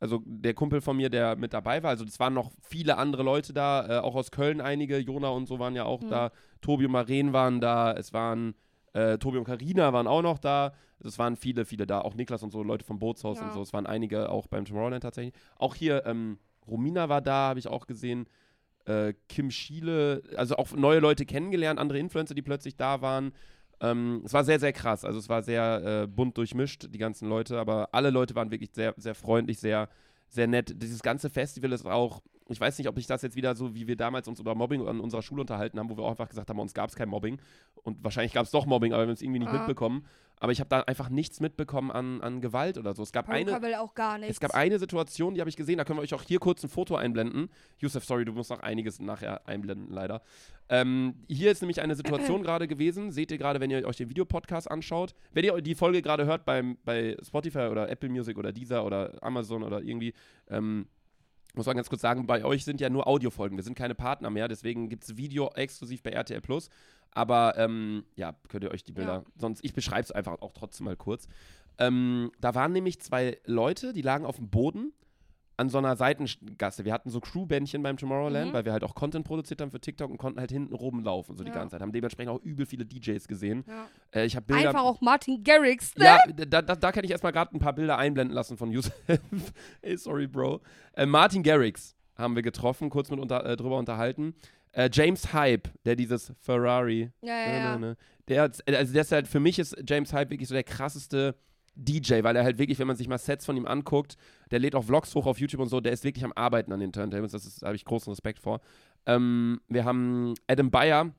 [0.00, 1.90] Also der Kumpel von mir, der mit dabei war.
[1.90, 4.98] Also es waren noch viele andere Leute da, äh, auch aus Köln einige.
[4.98, 6.10] Jona und so waren ja auch Mhm.
[6.10, 6.32] da.
[6.60, 7.92] Tobi und Maren waren da.
[7.92, 8.54] Es waren
[8.92, 10.72] äh, Tobi und Karina waren auch noch da.
[10.98, 12.00] Also es waren viele, viele da.
[12.02, 13.46] Auch Niklas und so, Leute vom Bootshaus Ja.
[13.46, 13.62] und so.
[13.62, 15.34] Es waren einige auch beim Tomorrowland tatsächlich.
[15.58, 18.26] Auch hier, ähm, Romina war da, habe ich auch gesehen.
[18.84, 23.32] Äh, Kim Schiele, also auch neue Leute kennengelernt, andere Influencer, die plötzlich da waren.
[23.80, 25.04] Ähm, es war sehr, sehr krass.
[25.04, 28.70] Also es war sehr äh, bunt durchmischt, die ganzen Leute, aber alle Leute waren wirklich
[28.72, 29.88] sehr, sehr freundlich, sehr,
[30.28, 30.82] sehr nett.
[30.82, 33.86] Dieses ganze Festival ist auch, ich weiß nicht, ob ich das jetzt wieder so, wie
[33.86, 36.48] wir damals uns über Mobbing an unserer Schule unterhalten haben, wo wir auch einfach gesagt
[36.50, 37.40] haben, uns gab es kein Mobbing.
[37.82, 39.58] Und wahrscheinlich gab es doch Mobbing, aber wir haben es irgendwie nicht Ah.
[39.58, 40.04] mitbekommen.
[40.40, 43.04] Aber ich habe da einfach nichts mitbekommen an, an Gewalt oder so.
[43.04, 43.62] Es gab eine.
[43.62, 44.34] Will auch gar nichts.
[44.34, 46.64] Es gab eine Situation, die habe ich gesehen, da können wir euch auch hier kurz
[46.64, 47.48] ein Foto einblenden.
[47.78, 50.20] Yusuf, sorry, du musst noch einiges nachher einblenden, leider.
[50.68, 54.10] Ähm, hier ist nämlich eine Situation gerade gewesen, seht ihr gerade, wenn ihr euch den
[54.10, 55.14] Videopodcast anschaut.
[55.32, 59.22] Wenn ihr die Folge gerade hört beim, bei Spotify oder Apple Music oder Deezer oder
[59.22, 60.12] Amazon oder irgendwie,
[60.50, 60.86] ähm,
[61.54, 64.30] muss man ganz kurz sagen, bei euch sind ja nur Audiofolgen, wir sind keine Partner
[64.30, 66.68] mehr, deswegen gibt es Video exklusiv bei RTL Plus.
[67.14, 69.24] Aber ähm, ja, könnt ihr euch die Bilder, Ja.
[69.36, 71.28] sonst, ich beschreibe es einfach auch trotzdem mal kurz.
[71.78, 74.92] Ähm, da waren nämlich zwei Leute, die lagen auf dem Boden
[75.56, 76.84] an so einer Seitengasse.
[76.84, 78.52] Wir hatten so Crewbändchen beim Tomorrowland, Mhm.
[78.54, 81.44] weil wir halt auch Content produziert haben für TikTok und konnten halt hinten rumlaufen, so
[81.44, 81.56] die Ja.
[81.56, 81.82] ganze Zeit.
[81.82, 83.64] Haben dementsprechend auch übel viele DJs gesehen.
[83.68, 83.86] Ja.
[84.12, 84.68] Äh, ich habe Bilder.
[84.70, 86.04] Einfach auch Martin Garrix, ne?
[86.06, 88.92] Ja, da, da, da kann ich erstmal gerade ein paar Bilder einblenden lassen von Yusuf.
[89.82, 90.60] Ey, sorry, Bro.
[90.94, 94.34] Äh, Martin Garrix haben wir getroffen, kurz mit unter, äh, drüber unterhalten.
[94.72, 97.10] Äh, James Hype, der dieses Ferrari.
[97.20, 97.78] Ja, ja, Ne, ja.
[97.78, 97.96] ne, ne.
[98.28, 101.34] Der, hat- also der ist halt, für mich ist James Hype wirklich so der krasseste
[101.74, 104.16] DJ, weil er halt wirklich, wenn man sich mal Sets von ihm anguckt,
[104.50, 106.80] der lädt auch Vlogs hoch auf YouTube und so, der ist wirklich am Arbeiten an
[106.80, 108.60] den Turntables, das habe ich großen Respekt vor.
[109.06, 111.12] Ähm, wir haben Adam Bayer,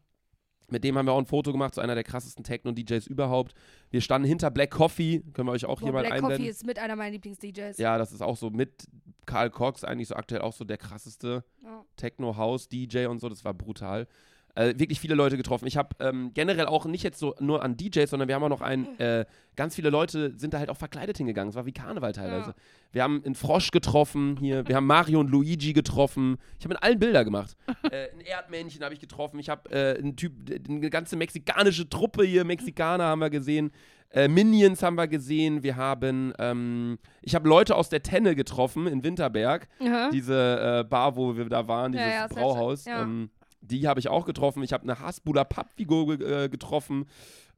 [0.70, 3.54] mit dem haben wir auch ein Foto gemacht, so einer der krassesten Techno-DJs überhaupt.
[3.90, 6.38] Wir standen hinter Black Coffee, können wir euch auch Boah, hier mal Black einblenden.
[6.38, 7.78] Coffee ist mit einer meiner Lieblings-DJs.
[7.78, 8.88] Ja, das ist auch so mit
[9.26, 11.84] Karl Cox eigentlich so aktuell auch so der krasseste Ja.
[11.98, 14.08] Techno-House-DJ und so, das war brutal.
[14.56, 15.66] Äh, wirklich viele Leute getroffen.
[15.66, 18.50] Ich habe ähm, generell auch nicht jetzt so nur an DJs, sondern wir haben auch
[18.50, 21.50] noch ein, äh, ganz viele Leute sind da halt auch verkleidet hingegangen.
[21.50, 22.50] Es war wie Karneval teilweise.
[22.50, 22.56] Ja.
[22.92, 26.38] Wir haben einen Frosch getroffen hier, wir haben Mario und Luigi getroffen.
[26.60, 27.58] Ich habe mit allen Bilder gemacht.
[27.92, 29.40] äh, ein Erdmännchen habe ich getroffen.
[29.40, 30.34] Ich habe äh, einen Typ,
[30.70, 33.72] eine ganze mexikanische Truppe hier, Mexikaner haben wir gesehen.
[34.12, 35.64] Äh, Minions haben wir gesehen.
[35.64, 40.12] Wir haben, ähm, ich habe Leute aus der Tenne getroffen in Winterberg Aha.
[40.14, 43.02] diese äh, Bar, wo wir da waren, Ja, dieses ja, sehr Brauhaus, ja.
[43.02, 43.32] ähm,
[43.64, 44.64] die habe ich auch getroffen.
[44.64, 47.06] Ich habe eine Hasbuler Pappfigur äh, getroffen.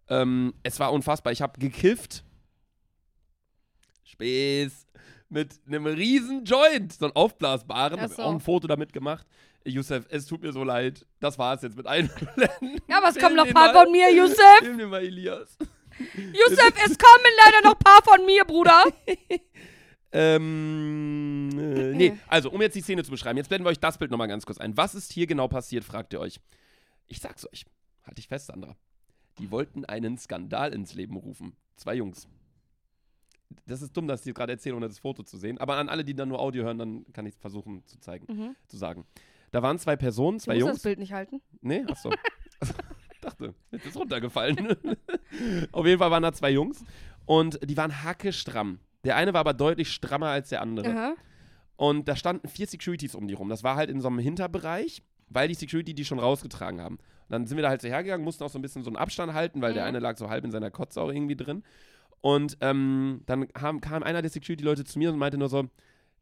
[0.07, 1.33] Ähm, es war unfassbar.
[1.33, 2.23] Ich habe gekifft.
[4.03, 4.85] Späß.
[5.29, 7.97] Mit einem riesen Joint, so einen aufblasbaren.
[7.99, 8.21] Ach Hab so.
[8.21, 9.25] auch ein Foto damit gemacht.
[9.65, 11.05] Youssef, es tut mir so leid.
[11.19, 12.09] Das war es jetzt mit allen.
[12.87, 13.83] Ja, aber es kommen noch ein paar mal.
[13.83, 14.37] von mir, Yusuf.
[14.59, 15.57] Film dir mal Elias.
[15.97, 18.83] Yusuf, es kommen leider noch ein paar von mir, Bruder.
[20.15, 23.97] Ähm, äh, nee, also um jetzt die Szene zu beschreiben, jetzt blenden wir euch das
[23.97, 24.75] Bild nochmal ganz kurz ein.
[24.77, 26.39] Was ist hier genau passiert, fragt ihr euch.
[27.07, 27.65] Ich sag's euch.
[28.05, 28.75] Halt dich fest, Sandra.
[29.39, 31.53] Die wollten einen Skandal ins Leben rufen.
[31.75, 32.27] Zwei Jungs.
[33.65, 35.57] Das ist dumm, dass ich gerade erzähle, ohne das Foto zu sehen.
[35.57, 38.25] Aber an alle, die dann nur Audio hören, dann kann ich es versuchen zu zeigen,
[38.33, 38.55] Mhm.
[38.67, 39.05] zu sagen.
[39.51, 40.73] Da waren zwei Personen, Du zwei musst Jungs.
[40.77, 41.41] das Bild nicht halten.
[41.61, 42.11] Nee, achso.
[43.21, 44.75] dachte, jetzt ist runtergefallen.
[45.71, 46.83] Auf jeden Fall waren da zwei Jungs
[47.25, 48.79] und die waren hackestramm.
[49.05, 50.89] Der eine war aber deutlich strammer als der andere.
[50.89, 51.13] Aha.
[51.77, 53.49] Und da standen vier Securities um die rum.
[53.49, 56.95] Das war halt in so einem Hinterbereich, weil die Security die schon rausgetragen haben.
[56.95, 58.97] Und dann sind wir da halt so hergegangen, mussten auch so ein bisschen so einen
[58.97, 59.89] Abstand halten, weil der Mhm.
[59.89, 61.63] eine lag so halb in seiner Kotze auch irgendwie drin.
[62.21, 65.65] Und ähm, dann kam, kam einer der Security-Leute zu mir und meinte nur so,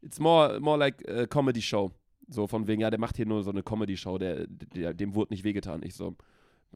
[0.02, 1.92] it's more, more like a comedy show.
[2.28, 5.32] So von wegen, ja, der macht hier nur so eine Comedy-Show, der, der, dem wurde
[5.34, 5.82] nicht wehgetan.
[5.82, 6.16] Ich so,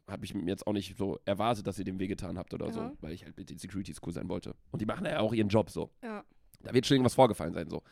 [0.09, 2.81] habe ich mir jetzt auch nicht so erwartet, dass ihr dem wehgetan habt oder so,
[2.81, 2.93] Ja.
[3.01, 4.55] weil ich halt mit den Securities cool sein wollte.
[4.71, 5.91] Und die machen ja auch ihren Job so.
[6.03, 6.25] Ja.
[6.63, 7.83] Da wird schon irgendwas vorgefallen sein, so.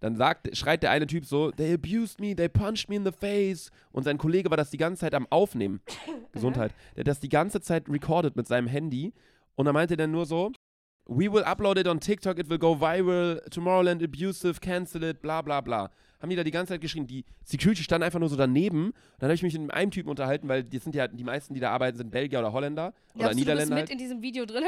[0.00, 3.12] Dann sagt, schreit der eine Typ so, they abused me, they punched me in the
[3.12, 3.70] face.
[3.92, 5.80] Und sein Kollege war das die ganze Zeit am Aufnehmen.
[6.32, 6.72] Gesundheit.
[6.96, 9.12] Der hat das die ganze Zeit recorded mit seinem Handy.
[9.56, 10.52] Und dann meinte er dann nur so,
[11.10, 15.42] we will upload it on TikTok, it will go viral, Tomorrowland abusive, cancel it, bla
[15.42, 15.90] bla bla.
[16.20, 17.06] Haben die da die ganze Zeit geschrien.
[17.06, 18.92] Die Security stand einfach nur so daneben.
[19.18, 21.60] Dann habe ich mich mit einem Typen unterhalten, weil die sind ja, die meisten, die
[21.60, 22.92] da arbeiten, sind Belgier oder Holländer.
[22.92, 23.74] Glaubst oder du, du bist Niederländer.
[23.74, 23.90] mit Halt.
[23.90, 24.64] in diesem Video drin?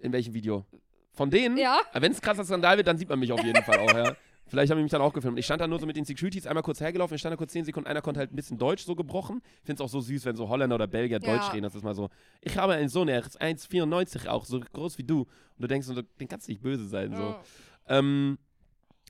[0.00, 0.66] In welchem Video?
[1.12, 1.56] Von denen?
[1.56, 1.80] Ja.
[1.94, 4.16] Wenn es krasser Skandal wird, dann sieht man mich auf jeden Fall auch, ja.
[4.48, 5.38] Vielleicht haben die mich dann auch gefilmt.
[5.38, 7.52] Ich stand da nur so mit den Securities einmal kurz hergelaufen, ich stand da kurz
[7.52, 9.42] 10 Sekunden, einer konnte halt ein bisschen Deutsch so gebrochen.
[9.60, 11.36] Ich finde es auch so süß, wenn so Holländer oder Belgier Ja.
[11.36, 11.62] Deutsch reden.
[11.64, 12.08] Das ist mal so,
[12.40, 15.20] ich habe einen Sohn, er ist 1,94 auch, so groß wie du.
[15.20, 17.14] Und du denkst, so, den kannst du nicht böse sein.
[17.14, 17.22] So.
[17.22, 17.40] Ja.
[17.88, 18.38] Ähm,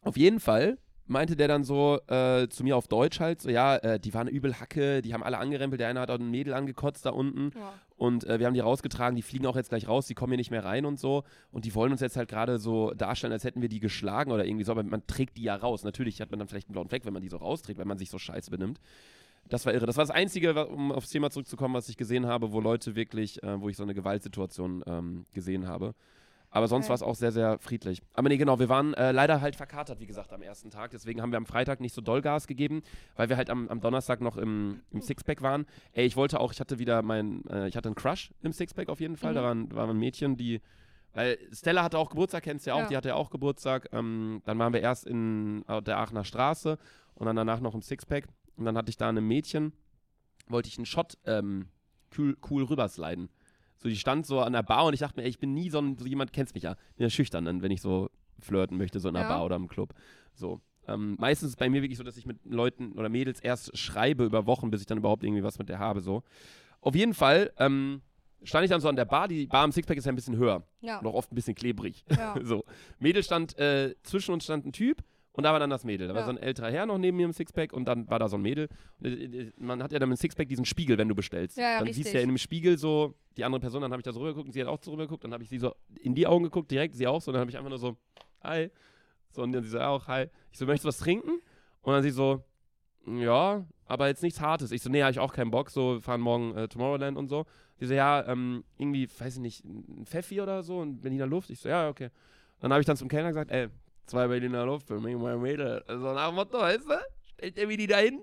[0.03, 3.77] auf jeden Fall meinte der dann so äh, zu mir auf Deutsch halt, so ja,
[3.77, 6.55] äh, die waren übel Hacke, die haben alle angerempelt, der eine hat auch ein Mädel
[6.55, 7.51] angekotzt da unten.
[7.59, 7.73] Ja.
[7.97, 10.38] Und äh, wir haben die rausgetragen, die fliegen auch jetzt gleich raus, die kommen hier
[10.38, 11.25] nicht mehr rein und so.
[11.51, 14.44] Und die wollen uns jetzt halt gerade so darstellen, als hätten wir die geschlagen oder
[14.44, 15.83] irgendwie so, aber man trägt die ja raus.
[15.83, 17.99] Natürlich hat man dann vielleicht einen blauen Fleck, wenn man die so rausträgt, weil man
[17.99, 18.81] sich so scheiße benimmt.
[19.49, 19.87] Das war irre.
[19.87, 23.42] Das war das Einzige, um aufs Thema zurückzukommen, was ich gesehen habe, wo Leute wirklich,
[23.42, 25.94] äh, wo ich so eine Gewaltsituation ähm, gesehen habe.
[26.50, 26.88] Aber sonst Okay.
[26.90, 28.00] war es auch sehr, sehr friedlich.
[28.14, 30.90] Aber nee, genau, wir waren äh, leider halt verkatert, wie gesagt, am ersten Tag.
[30.92, 32.82] Deswegen haben wir am Freitag nicht so doll Gas gegeben,
[33.16, 35.66] weil wir halt am, am Donnerstag noch im, im Sixpack waren.
[35.92, 38.88] Ey, ich wollte auch, ich hatte wieder mein, äh, ich hatte einen Crush im Sixpack
[38.88, 39.32] auf jeden Fall.
[39.32, 39.37] Mhm.
[39.37, 40.62] Da waren, war ein Mädchen, die,
[41.12, 42.87] weil Stella hatte auch Geburtstag, kennst du ja auch, Ja.
[42.88, 43.88] die hatte ja auch Geburtstag.
[43.92, 46.78] Ähm, dann waren wir erst in der Aachener Straße
[47.14, 48.26] und dann danach noch im Sixpack.
[48.56, 49.72] Und dann hatte ich da ein Mädchen,
[50.48, 51.66] wollte ich einen Shot ähm,
[52.16, 53.28] cool, cool rübersliden.
[53.79, 55.71] So, die stand so an der Bar und ich dachte mir, ey, ich bin nie
[55.71, 58.11] so, ein, so jemand, kennst mich ja, bin ja schüchtern, dann, wenn ich so
[58.41, 59.37] flirten möchte, so in einer Ja.
[59.37, 59.95] Bar oder im Club.
[60.35, 60.61] So.
[60.87, 63.77] Ähm, meistens ist es bei mir wirklich so, dass ich mit Leuten oder Mädels erst
[63.77, 66.01] schreibe über Wochen, bis ich dann überhaupt irgendwie was mit der habe.
[66.01, 66.23] So.
[66.81, 68.01] Auf jeden Fall ähm,
[68.43, 69.29] stand ich dann so an der Bar.
[69.29, 70.99] Die Bar im Sixpack ist ja ein bisschen höher Ja.
[70.99, 72.05] und auch oft ein bisschen klebrig.
[72.17, 72.35] ja.
[72.43, 72.64] so.
[72.99, 75.03] Mädel stand, äh, zwischen uns stand ein Typ
[75.38, 76.09] und da war dann das Mädel.
[76.09, 76.27] Da war Ja.
[76.27, 78.42] so ein älterer Herr noch neben mir im Sixpack und dann war da so ein
[78.42, 78.68] Mädel.
[78.98, 81.57] Und, äh, äh, man hat ja dann im Sixpack diesen Spiegel, wenn du bestellst.
[81.57, 82.14] Ja, ja, dann siehst du richtig.
[82.14, 84.53] ja in dem Spiegel so die andere Person, dann habe ich da so rübergeguckt und
[84.53, 86.96] sie hat auch so rübergeguckt, dann habe ich sie so in die Augen geguckt, direkt,
[86.96, 87.96] sie auch so, und dann habe ich einfach nur so,
[88.42, 88.68] hi.
[89.31, 90.27] So, und dann sie so, ja, auch, hi.
[90.51, 91.40] Ich so, möchtest du was trinken?
[91.83, 92.42] Und dann sie so,
[93.07, 94.72] ja, aber jetzt nichts Hartes.
[94.72, 97.29] Ich so, nee, habe ich auch keinen Bock, so, wir fahren morgen äh, Tomorrowland und
[97.29, 97.46] so.
[97.81, 101.48] Die so, ja, ähm, irgendwie, weiß ich nicht, ein Pfeffi oder so, in Berliner Luft.
[101.51, 102.11] Ich so, ja, okay.
[102.59, 103.68] Dann habe ich dann zum Kellner gesagt, ey,
[104.09, 105.83] zwei Berliner Luft für mich und meine Mädel.
[105.87, 106.99] Also nach dem Motto, weißt du?
[107.35, 108.23] Stellt der mir die da hin?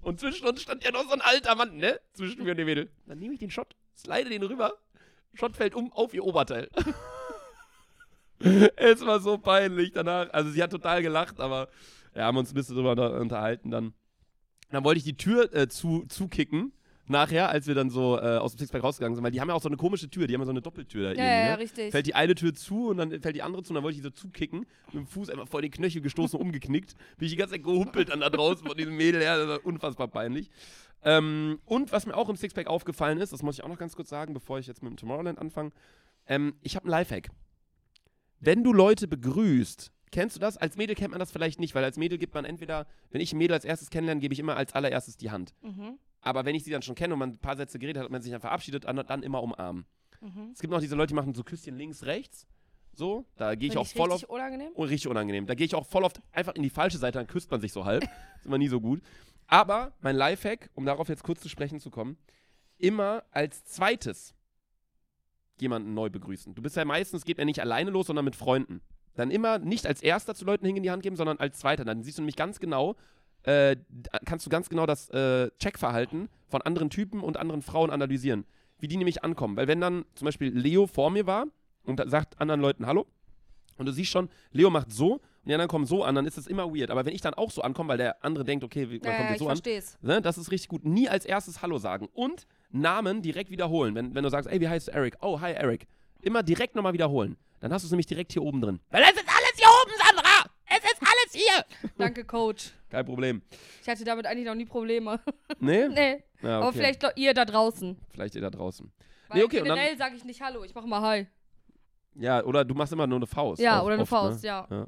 [0.00, 2.00] Und zwischen uns stand ja noch so ein alter Mann, ne?
[2.14, 2.90] Zwischen mir und dem Mädel.
[3.06, 4.74] Dann nehme ich den Shot, slide den rüber.
[5.34, 6.68] Shot fällt um auf ihr Oberteil.
[8.76, 10.30] es war so peinlich danach.
[10.32, 11.68] Also sie hat total gelacht, aber
[12.14, 13.94] ja, haben uns ein bisschen drüber unterhalten dann.
[14.70, 16.72] Dann wollte ich die Tür äh, zu, zukicken.
[17.10, 19.54] Nachher, als wir dann so äh, aus dem Sixpack rausgegangen sind, weil die haben ja
[19.54, 21.56] auch so eine komische Tür, die haben ja so eine Doppeltür da Ja, irgendwie, ja,
[21.56, 21.58] ne?
[21.58, 21.90] richtig.
[21.90, 24.02] Fällt die eine Tür zu und dann fällt die andere zu und dann wollte ich
[24.02, 26.94] die so zukicken, mit dem Fuß einfach vor den Knöchel gestoßen, umgeknickt.
[27.16, 29.64] Bin ich die ganze Zeit gehumpelt dann da draußen von diesem Mädel, ja, das war
[29.66, 30.50] unfassbar peinlich.
[31.02, 33.94] Ähm, und was mir auch im Sixpack aufgefallen ist, das muss ich auch noch ganz
[33.94, 35.70] kurz sagen, bevor ich jetzt mit dem Tomorrowland anfange,
[36.26, 37.28] ähm, ich habe einen Lifehack.
[38.40, 40.56] Wenn du Leute begrüßt, kennst du das?
[40.56, 43.32] Als Mädel kennt man das vielleicht nicht, weil als Mädel gibt man entweder, wenn ich
[43.32, 45.54] ein Mädel als erstes kennenlerne, gebe ich immer als allererstes die Hand.
[45.62, 45.98] Mhm.
[46.20, 48.12] Aber wenn ich sie dann schon kenne und man ein paar Sätze geredet hat und
[48.12, 49.86] man sich dann verabschiedet, dann, dann immer umarmen.
[50.20, 50.50] Mhm.
[50.52, 52.46] Es gibt noch diese Leute, die machen so Küsschen links, rechts.
[52.92, 54.14] So, da gehe ich auch voll auf.
[54.14, 54.72] richtig unangenehm.
[54.74, 55.46] Oh, richtig unangenehm.
[55.46, 57.72] Da gehe ich auch voll oft einfach in die falsche Seite, dann küsst man sich
[57.72, 58.02] so halb.
[58.38, 59.00] ist immer nie so gut.
[59.46, 62.18] Aber mein Lifehack, um darauf jetzt kurz zu sprechen zu kommen,
[62.76, 64.34] immer als zweites
[65.60, 66.54] jemanden neu begrüßen.
[66.54, 68.80] Du bist ja meistens, geht er nicht alleine los, sondern mit Freunden.
[69.14, 71.84] Dann immer nicht als erster zu Leuten hingehen die Hand geben, sondern als zweiter.
[71.84, 72.96] Dann siehst du nämlich ganz genau,
[73.44, 77.90] äh, da kannst du ganz genau das äh, Checkverhalten von anderen Typen und anderen Frauen
[77.90, 78.44] analysieren.
[78.78, 79.56] Wie die nämlich ankommen.
[79.56, 81.46] Weil wenn dann zum Beispiel Leo vor mir war
[81.84, 83.06] und sagt anderen Leuten Hallo
[83.76, 86.36] und du siehst schon, Leo macht so und die anderen kommen so an, dann ist
[86.36, 86.90] das immer weird.
[86.90, 89.04] Aber wenn ich dann auch so ankomme, weil der andere denkt, okay, man Ja, kommt
[89.18, 89.98] ja, jetzt ich so an, versteh's.
[90.00, 90.84] Ne, das ist richtig gut.
[90.84, 92.08] Nie als erstes Hallo sagen.
[92.12, 93.94] Und Namen direkt wiederholen.
[93.94, 95.16] Wenn, wenn du sagst, ey, wie heißt du Eric?
[95.22, 95.86] Oh, hi Eric.
[96.20, 97.36] Immer direkt nochmal wiederholen.
[97.60, 98.80] Dann hast du es nämlich direkt hier oben drin.
[98.90, 100.50] Weil es ist alles hier oben, Sandra!
[100.70, 101.90] Es ist alles hier!
[101.96, 102.72] Danke, Coach.
[102.90, 103.42] Kein Problem.
[103.82, 105.20] Ich hatte damit eigentlich noch nie Probleme.
[105.60, 105.88] Nee?
[105.94, 106.22] nee.
[106.42, 106.78] Ja, Aber okay.
[106.78, 107.96] vielleicht lo- ihr da draußen.
[108.10, 108.90] Vielleicht ihr da draußen.
[109.28, 111.26] Weil Nee, okay, generell sage ich nicht Hallo, ich mache mal Hi.
[112.14, 113.60] Ja, oder du machst immer nur eine Faust.
[113.60, 114.48] Ja, Oft- oder eine oft, Faust, ne?
[114.48, 114.86] ja.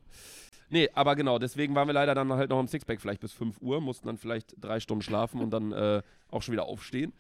[0.69, 3.61] Nee, aber genau, deswegen waren wir leider dann halt noch im Sixpack vielleicht bis 5
[3.61, 7.13] Uhr, mussten dann vielleicht drei Stunden schlafen und dann äh, auch schon wieder aufstehen.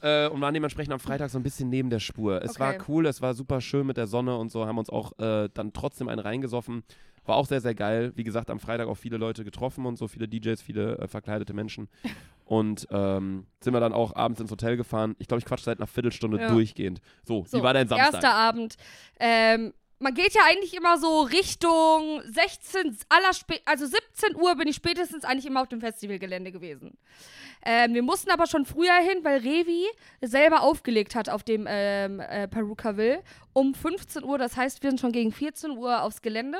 [0.00, 2.42] Äh, und waren dementsprechend am Freitag so ein bisschen neben der Spur.
[2.42, 2.60] Es Okay.
[2.60, 5.48] war cool, es war super schön mit der Sonne und so, haben uns auch äh,
[5.52, 6.82] dann trotzdem einen reingesoffen.
[7.26, 8.12] War auch sehr, sehr geil.
[8.16, 11.54] Wie gesagt, am Freitag auch viele Leute getroffen und so, viele DJs, viele äh, verkleidete
[11.54, 11.88] Menschen.
[12.46, 15.16] Und ähm, sind wir dann auch abends ins Hotel gefahren.
[15.18, 16.48] Ich glaube, ich quatsch seit einer Viertelstunde Ja.
[16.48, 17.00] durchgehend.
[17.26, 18.12] So, So, wie war dein Samstag?
[18.12, 18.76] Erster Abend.
[19.18, 23.30] Ähm, man geht ja eigentlich immer so Richtung 16, aller
[23.64, 26.98] also 17 Uhr bin ich spätestens eigentlich immer auf dem Festivalgelände gewesen.
[27.64, 29.86] Ähm, wir mussten aber schon früher hin, weil Revi
[30.20, 33.22] selber aufgelegt hat auf dem ähm, äh, Perukaville
[33.54, 34.36] um 15 Uhr.
[34.36, 36.58] Das heißt, wir sind schon gegen 14 Uhr aufs Gelände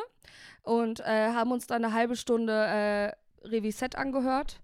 [0.65, 4.61] und äh, haben uns dann eine halbe Stunde äh, Revis Set angehört.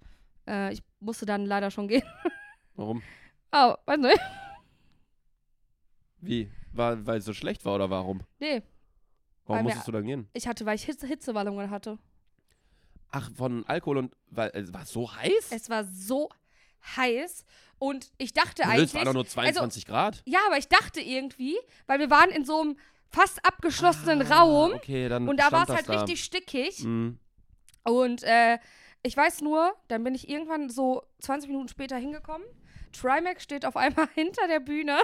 [0.48, 2.02] Äh, ich musste dann leider schon gehen.
[2.74, 3.02] Warum?
[3.52, 4.20] Oh, weiß nicht.
[6.20, 6.50] Wie?
[6.72, 8.20] War, weil es so schlecht war oder warum?
[8.38, 8.62] Nee,
[9.44, 10.28] Warum Weil wir- musstest du dann gehen?
[10.34, 11.98] ich hatte, weil ich Hitze Hitzewallungen hatte.
[13.10, 14.14] Ach, von Alkohol und.
[14.30, 15.50] Weil, äh, war es so heiß?
[15.50, 16.28] Es war so
[16.96, 17.44] heiß
[17.80, 18.80] und ich dachte Du eigentlich.
[18.80, 20.22] willst, war doch nur 22 Grad.
[20.26, 22.78] ja, aber ich dachte irgendwie, weil wir waren in so einem
[23.10, 26.00] fast abgeschlossenen Ah, Raum Okay, dann und da war es halt da.
[26.00, 26.80] richtig stickig.
[26.84, 27.18] Mhm.
[27.84, 28.58] Und äh,
[29.02, 32.46] ich weiß nur, dann bin ich irgendwann so 20 Minuten später hingekommen.
[32.92, 35.00] Trimax steht auf einmal hinter der Bühne.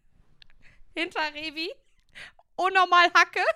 [0.94, 1.70] hinter Revi.
[2.56, 3.40] Unnormal Hacke.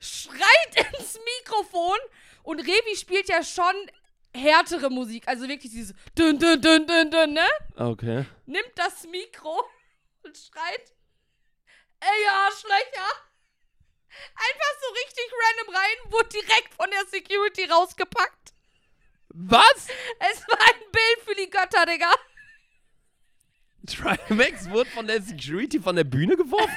[0.00, 1.98] Schreit ins Mikrofon.
[2.42, 3.74] Und Revi spielt ja schon
[4.34, 5.26] härtere Musik.
[5.28, 7.46] Also wirklich dieses dünn, dünn, dünn, dünn, dünn, ne?
[7.76, 8.26] Okay.
[8.46, 9.64] Nimmt das Mikro
[10.22, 10.92] und schreit.
[12.00, 13.10] Ey, Arschlöcher!
[14.34, 18.52] Einfach so richtig random rein, wurde direkt von der Security rausgepackt.
[19.28, 19.86] Was?
[20.18, 22.12] Es war ein Bild für die Götter, Digga.
[23.86, 26.76] Trimax wurde von der Security von der Bühne geworfen?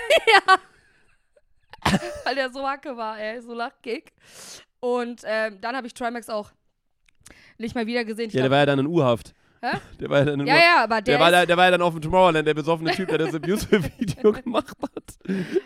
[2.24, 4.14] Weil der so hacke war, ey, so lachkick.
[4.80, 6.52] Und ähm, dann habe ich Trimax auch
[7.58, 8.28] nicht mal wieder gesehen.
[8.28, 9.34] Ich ja, der glaub- war ja dann in U-Haft.
[9.62, 9.78] Hä?
[10.00, 11.72] Der war ja dann in ja, ja, aber Der, der, war da, der war ja
[11.72, 15.18] dann auf dem Tomorrowland, der besoffene Typ, der das Abuse-Video gemacht hat.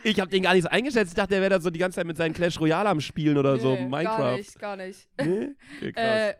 [0.03, 1.11] Ich habe den gar nicht so eingeschätzt.
[1.11, 3.37] Ich dachte, der wäre da so die ganze Zeit mit seinen Clash Royale am Spielen
[3.37, 4.17] oder so, Nee, Minecraft.
[4.19, 5.07] Gar nicht, gar nicht.
[5.19, 5.49] Nee?
[5.79, 6.03] Okay, krass.
[6.05, 6.33] Äh,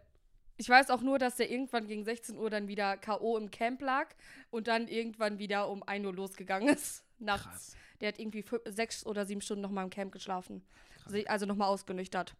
[0.58, 3.38] ich weiß auch nur, dass der irgendwann gegen 16 Uhr dann wieder K.O.
[3.38, 4.08] im Camp lag
[4.52, 7.04] und dann irgendwann wieder um 1 Uhr losgegangen ist.
[7.18, 7.46] Nachts.
[7.46, 7.76] Krass.
[8.00, 10.62] Der hat irgendwie fü- sechs oder sieben Stunden nochmal im Camp geschlafen.
[11.06, 12.36] Also, also nochmal ausgenüchtert.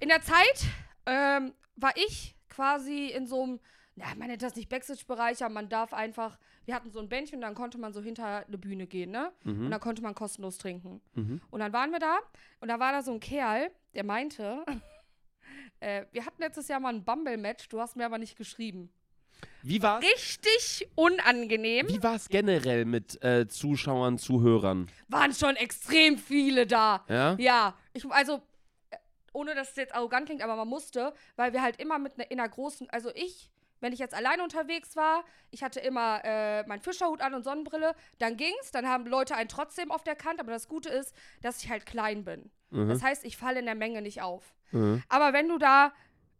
[0.00, 0.64] In der Zeit
[1.06, 3.60] ähm, war ich quasi in so einem,
[3.96, 7.40] na, man nennt das nicht Backstage-Bereich, aber man darf einfach, wir hatten so ein Bändchen,
[7.40, 9.32] dann konnte man so hinter eine Bühne gehen, ne?
[9.44, 9.70] Und Mhm.
[9.70, 11.00] dann konnte man kostenlos trinken.
[11.14, 11.40] Mhm.
[11.50, 12.18] Und dann waren wir da
[12.60, 14.64] und da war da so ein Kerl, der meinte,
[15.80, 18.90] äh, wir hatten letztes Jahr mal ein Bumble-Match, du hast mir aber nicht geschrieben.
[19.62, 20.04] Wie war's?
[20.04, 21.88] Richtig unangenehm.
[21.88, 24.88] Wie war es generell mit äh, Zuschauern, Zuhörern?
[25.08, 27.04] Waren schon extrem viele da.
[27.08, 27.36] Ja?
[27.38, 28.42] Ja, ich, also,
[29.32, 32.24] ohne dass es jetzt arrogant klingt, aber man musste, weil wir halt immer mit ne,
[32.24, 36.66] in einer großen, also ich, wenn ich jetzt alleine unterwegs war, ich hatte immer äh,
[36.66, 40.40] meinen Fischerhut an und Sonnenbrille, dann ging's, dann haben Leute einen trotzdem auf der Kante,
[40.40, 42.50] aber das Gute ist, dass ich halt klein bin.
[42.70, 42.88] Mhm.
[42.88, 44.54] Das heißt, ich falle in der Menge nicht auf.
[44.72, 45.02] Mhm.
[45.08, 45.92] Aber wenn du da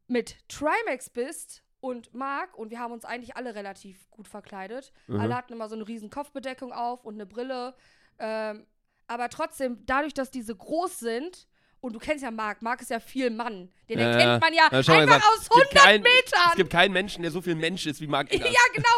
[0.09, 4.93] mit Trimax bist und Marc, und wir haben uns eigentlich alle relativ gut verkleidet.
[5.07, 5.21] Mhm.
[5.21, 7.75] Alle hatten immer so eine riesen Kopfbedeckung auf und eine Brille.
[8.19, 8.67] Ähm,
[9.07, 11.48] aber trotzdem, dadurch, dass diese groß sind,
[11.81, 13.71] und du kennst ja Marc, Marc ist ja viel Mann.
[13.89, 16.41] Den Ja, erkennt man ja einfach gesagt, aus es gibt 100 kein- Metern.
[16.51, 18.49] Es gibt keinen Menschen, der so viel Mensch ist wie Mark ja, genau.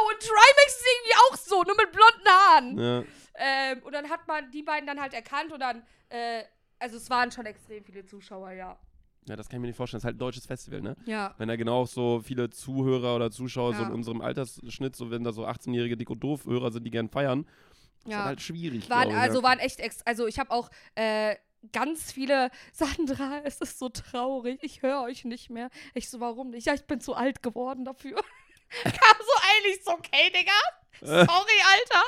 [0.09, 2.79] Und Trimax ist irgendwie auch so, nur mit blonden Haaren.
[2.79, 3.05] Ja.
[3.43, 6.43] Ähm, und dann hat man die beiden dann halt erkannt und dann, äh,
[6.79, 8.79] also es waren schon extrem viele Zuschauer, ja.
[9.29, 9.99] ja, das kann ich mir nicht vorstellen.
[9.99, 10.97] Das ist halt ein deutsches Festival, ne?
[11.07, 11.35] Ja.
[11.39, 13.89] Wenn da genau so viele Zuhörer oder Zuschauer so Ja.
[13.89, 17.47] in unserem Altersschnitt, so wenn da so 18-jährige Dick- und Doof-Hörer sind, die gern feiern,
[18.05, 18.19] ist Ja.
[18.19, 18.89] das halt schwierig.
[18.91, 19.43] Waren, ich, also ja.
[19.45, 21.37] waren echt, ex also ich habe auch äh,
[21.73, 25.71] ganz viele, Sandra, es ist so traurig, ich höre euch nicht mehr.
[25.95, 26.67] Ich so, warum nicht?
[26.67, 28.17] Ja, ich bin zu alt geworden dafür.
[28.85, 32.05] Kam so eigentlich so, okay, Digga, sorry, Alter.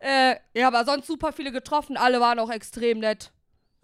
[0.00, 3.32] Äh, ja, aber sonst super viele getroffen, alle waren auch extrem nett.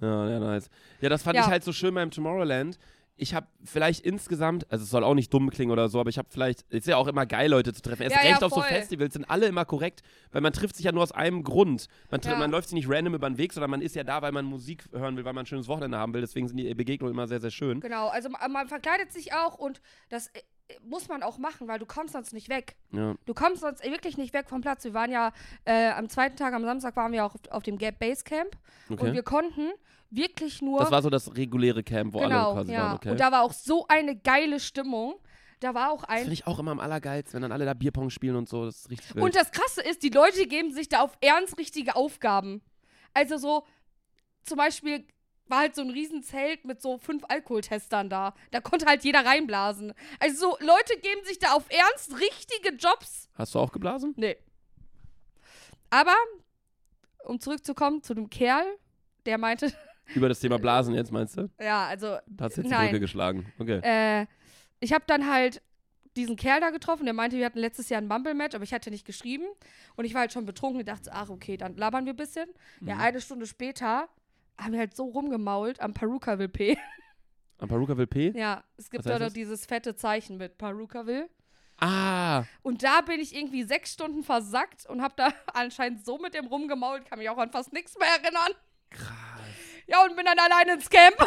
[0.01, 0.71] Ja, ja, nice.
[1.01, 1.43] Ja, das fand Ja.
[1.43, 2.79] ich halt so schön beim Tomorrowland.
[3.17, 6.19] Ich habe vielleicht insgesamt, also es soll auch nicht dumm klingen oder so, aber ich
[6.19, 8.03] habe vielleicht, es ist ja auch immer geil, Leute zu treffen.
[8.03, 8.61] Erst Ja, ja, recht auf so.
[8.61, 11.87] Festivals sind alle immer korrekt, weil man trifft sich ja nur aus einem Grund.
[12.11, 12.37] Man, Ja.
[12.37, 14.45] man läuft sich nicht random über den Weg, sondern man ist ja da, weil man
[14.45, 16.23] Musik hören will, weil man ein schönes Wochenende haben will.
[16.23, 17.79] Deswegen sind die Begegnungen immer sehr, sehr schön.
[17.79, 20.41] Genau, also ma- man verkleidet sich auch und das äh,
[20.83, 22.75] muss man auch machen, weil du kommst sonst nicht weg.
[22.91, 23.15] Ja.
[23.27, 24.83] Du kommst sonst wirklich nicht weg vom Platz.
[24.83, 25.33] Wir waren ja
[25.67, 28.57] äh, am zweiten Tag, am Samstag waren wir auch auf, auf dem Gap Base Camp
[28.89, 29.13] und Okay.
[29.13, 29.71] wir konnten
[30.11, 32.83] wirklich nur Das war so das reguläre Camp, wo genau, alle quasi ja.
[32.83, 33.11] waren, okay.
[33.11, 35.15] Und da war auch so eine geile Stimmung.
[35.61, 37.75] Da war auch das ein finde ich auch immer am allergeilsten, wenn dann alle da
[37.75, 38.67] Bierpong spielen und so.
[38.67, 39.25] Das ist richtig wild.
[39.25, 42.61] und das Krasse ist, die Leute geben sich da auf ernst richtige Aufgaben.
[43.15, 43.65] Also so
[44.43, 45.07] zum Beispiel
[45.47, 48.35] war halt so ein Riesenzelt mit so fünf Alkoholtestern da.
[48.51, 49.93] Da konnte halt jeder reinblasen.
[50.21, 53.29] Also so Leute geben sich da auf ernst richtige Jobs.
[53.35, 54.15] Hast du auch geblasen?
[54.17, 54.37] Nee.
[55.91, 56.15] Aber,
[57.25, 58.65] um zurückzukommen zu dem Kerl,
[59.27, 59.73] der meinte,
[60.15, 61.49] Über das Thema Blasen jetzt, meinst du?
[61.61, 62.87] ja, also, Da hast du jetzt die Nein.
[62.89, 63.53] Brücke geschlagen.
[63.59, 63.81] Okay.
[63.83, 64.27] äh,
[64.81, 65.63] ich habe dann halt
[66.17, 68.91] diesen Kerl da getroffen, der meinte, wir hatten letztes Jahr ein Bumble-Match, aber ich hatte
[68.91, 69.45] nicht geschrieben.
[69.97, 72.49] Und ich war halt schon betrunken und dachte, ach, okay, dann labern wir ein bisschen.
[72.83, 73.01] Ja, Mhm.
[73.01, 74.09] eine Stunde später
[74.59, 76.77] haben wir halt so rumgemault am Perukaville P.
[77.59, 78.33] Am Perukaville P?
[78.37, 79.33] ja, es gibt da das?
[79.33, 81.29] dieses fette Zeichen mit Perukaville.
[81.81, 86.35] Ah, Und da bin ich irgendwie sechs Stunden versackt und habe da anscheinend so mit
[86.35, 88.53] dem rumgemault, kann mich auch an fast nichts mehr erinnern.
[88.91, 89.24] krass.
[89.87, 91.17] Ja, und bin dann alleine ins Camp.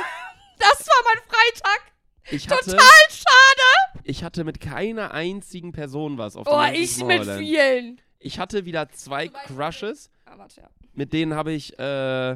[0.60, 1.92] Das war mein Freitag.
[2.32, 2.80] Ich hatte, Total
[3.12, 4.02] schade.
[4.04, 8.02] ich hatte mit keiner einzigen Person was auf dem Oh, ich mit vielen.
[8.18, 10.70] Ich hatte wieder zwei Crushes, Ah, warte, ja.
[10.94, 12.32] mit denen habe ich, äh,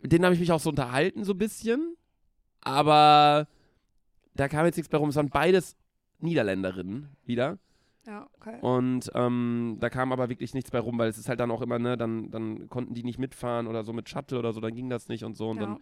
[0.00, 1.96] mit denen habe ich mich auch so unterhalten, so ein bisschen.
[2.62, 3.46] Aber
[4.34, 5.10] da kam jetzt nichts bei rum.
[5.10, 5.76] Es waren beides
[6.18, 7.58] Niederländerinnen wieder.
[8.06, 8.58] Ja, okay.
[8.60, 11.62] Und ähm, da kam aber wirklich nichts bei rum, weil es ist halt dann auch
[11.62, 14.74] immer, ne, dann, dann konnten die nicht mitfahren oder so mit Shuttle oder so, dann
[14.74, 15.48] ging das nicht und so.
[15.48, 15.62] Und Ja.
[15.66, 15.78] dann,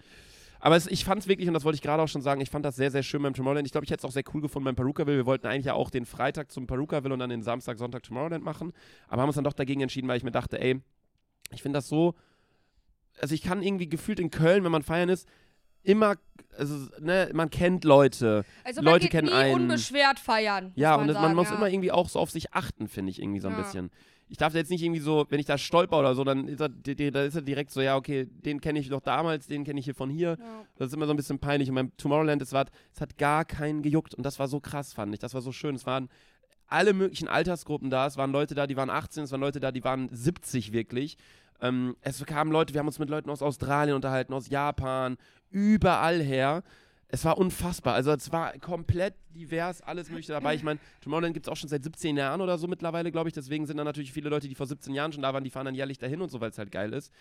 [0.61, 2.49] aber es, ich fand es wirklich, und das wollte ich gerade auch schon sagen, ich
[2.49, 3.67] fand das sehr, sehr schön beim Tomorrowland.
[3.67, 5.17] Ich glaube, ich hätte es auch sehr cool gefunden beim Perukaville.
[5.17, 8.45] Wir wollten eigentlich ja auch den Freitag zum Perukaville und dann den Samstag, Sonntag Tomorrowland
[8.45, 8.73] machen.
[9.09, 10.81] Aber haben uns dann doch dagegen entschieden, weil ich mir dachte, ey,
[11.51, 12.15] ich finde das so.
[13.21, 15.29] Also ich kann irgendwie gefühlt in Köln, wenn man feiern ist,
[15.83, 16.17] immer,
[16.57, 18.45] also, ne, man kennt Leute.
[18.65, 19.55] Also man Leute geht kennen nie einen.
[19.63, 20.73] unbeschwert feiern.
[20.75, 21.57] Ja, man und sagen, man muss ja.
[21.57, 23.63] immer irgendwie auch so auf sich achten, finde ich, irgendwie so ein Ja.
[23.63, 23.91] bisschen.
[24.29, 26.71] Ich darf jetzt nicht irgendwie so, wenn ich da stolper oder so, dann ist er,
[26.71, 29.85] da ist er direkt so, ja, okay, den kenne ich noch damals, den kenne ich
[29.85, 30.39] hier von hier.
[30.39, 30.65] Ja.
[30.77, 31.69] Das ist immer so ein bisschen peinlich.
[31.69, 32.65] Und beim Tomorrowland, es, war,
[32.95, 34.15] es hat gar keinen gejuckt.
[34.15, 35.21] Und das war so krass, fand ich.
[35.21, 35.75] Das war so schön.
[35.75, 36.09] Es waren
[36.67, 38.07] alle möglichen Altersgruppen da.
[38.07, 41.19] Es waren Leute da, die waren 18, es waren Leute da, die waren 70 wirklich.
[41.61, 45.17] Ähm, es kamen Leute, wir haben uns mit Leuten aus Australien unterhalten, aus Japan,
[45.51, 46.63] überall her.
[47.09, 47.95] Es war unfassbar.
[47.95, 50.55] Also es war komplett divers, alles mögliche dabei.
[50.55, 53.35] Ich meine, Tomorrowland gibt es auch schon seit 17 Jahren oder so mittlerweile, glaube ich.
[53.35, 55.67] Deswegen sind da natürlich viele Leute, die vor 17 Jahren schon da waren, die fahren
[55.67, 57.13] dann jährlich dahin und so, weil es halt geil ist.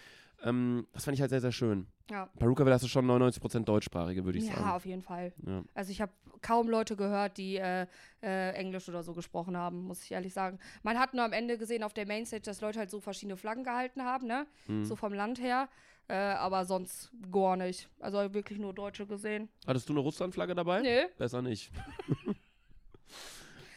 [0.43, 1.87] Ähm, das fand ich halt sehr, sehr schön.
[2.09, 2.27] Ja.
[2.37, 4.69] Perukaville hast du schon 99% deutschsprachige, würde ich ja, sagen.
[4.69, 5.33] auf jeden Fall.
[5.45, 5.63] Ja.
[5.73, 7.85] Also ich habe kaum Leute gehört, die äh,
[8.21, 10.59] äh, Englisch oder so gesprochen haben, muss ich ehrlich sagen.
[10.83, 13.63] Man hat nur am Ende gesehen auf der Mainstage, dass Leute halt so verschiedene Flaggen
[13.63, 14.47] gehalten haben, ne?
[14.67, 14.83] Mhm.
[14.83, 15.69] So vom Land her.
[16.07, 17.87] Äh, aber sonst gar nicht.
[17.99, 19.47] Also wirklich nur Deutsche gesehen.
[19.65, 20.81] Hattest du eine Russlandflagge dabei?
[20.81, 21.05] Nee.
[21.17, 21.71] Besser nicht.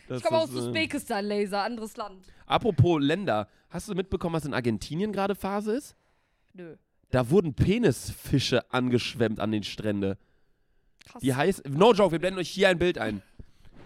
[0.07, 2.27] Das Ich komme aus äh, Usbekistan, Laser, anderes Land.
[2.45, 5.97] Apropos Länder, hast du mitbekommen, was in Argentinien gerade Phase ist?
[6.55, 6.77] Nö.
[7.11, 10.19] Da wurden Penisfische angeschwemmt an den Strände.
[11.05, 11.21] Krass.
[11.21, 13.23] Die heißt, no joke, wir blenden euch hier ein Bild ein.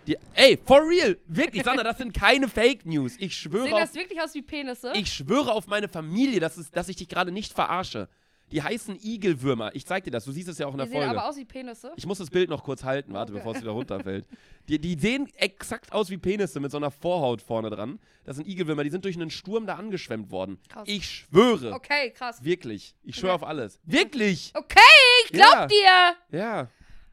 [0.07, 3.17] Die, ey, for real, wirklich, Sandra, das sind keine Fake News.
[3.19, 4.93] Ich schwöre Sehen auf, das wirklich aus wie Penisse?
[4.95, 8.09] ich schwöre auf meine Familie, dass, es, dass ich dich gerade nicht verarsche.
[8.51, 9.75] Die heißen Igelwürmer.
[9.75, 11.19] Ich zeig dir das, du siehst es ja auch in die der sehen Folge.
[11.21, 11.93] aber aus wie Penisse.
[11.97, 13.41] Ich muss das Bild noch kurz halten, warte, Okay.
[13.41, 13.71] bevor es wieder
[14.05, 14.27] runterfällt.
[14.69, 17.99] Die, die sehen exakt aus wie Penisse mit so einer Vorhaut vorne dran.
[18.25, 20.59] Das sind Igelwürmer, die sind durch einen Sturm da angeschwemmt worden.
[20.69, 20.89] Krass.
[20.89, 21.73] Ich schwöre.
[21.73, 22.43] Okay, krass.
[22.43, 22.95] Wirklich.
[23.03, 23.43] Ich schwöre Okay.
[23.45, 23.81] auf alles.
[23.85, 24.53] Wirklich.
[24.55, 24.79] Okay,
[25.27, 25.67] ich glaub Ja.
[25.67, 26.39] dir.
[26.39, 26.69] Ja.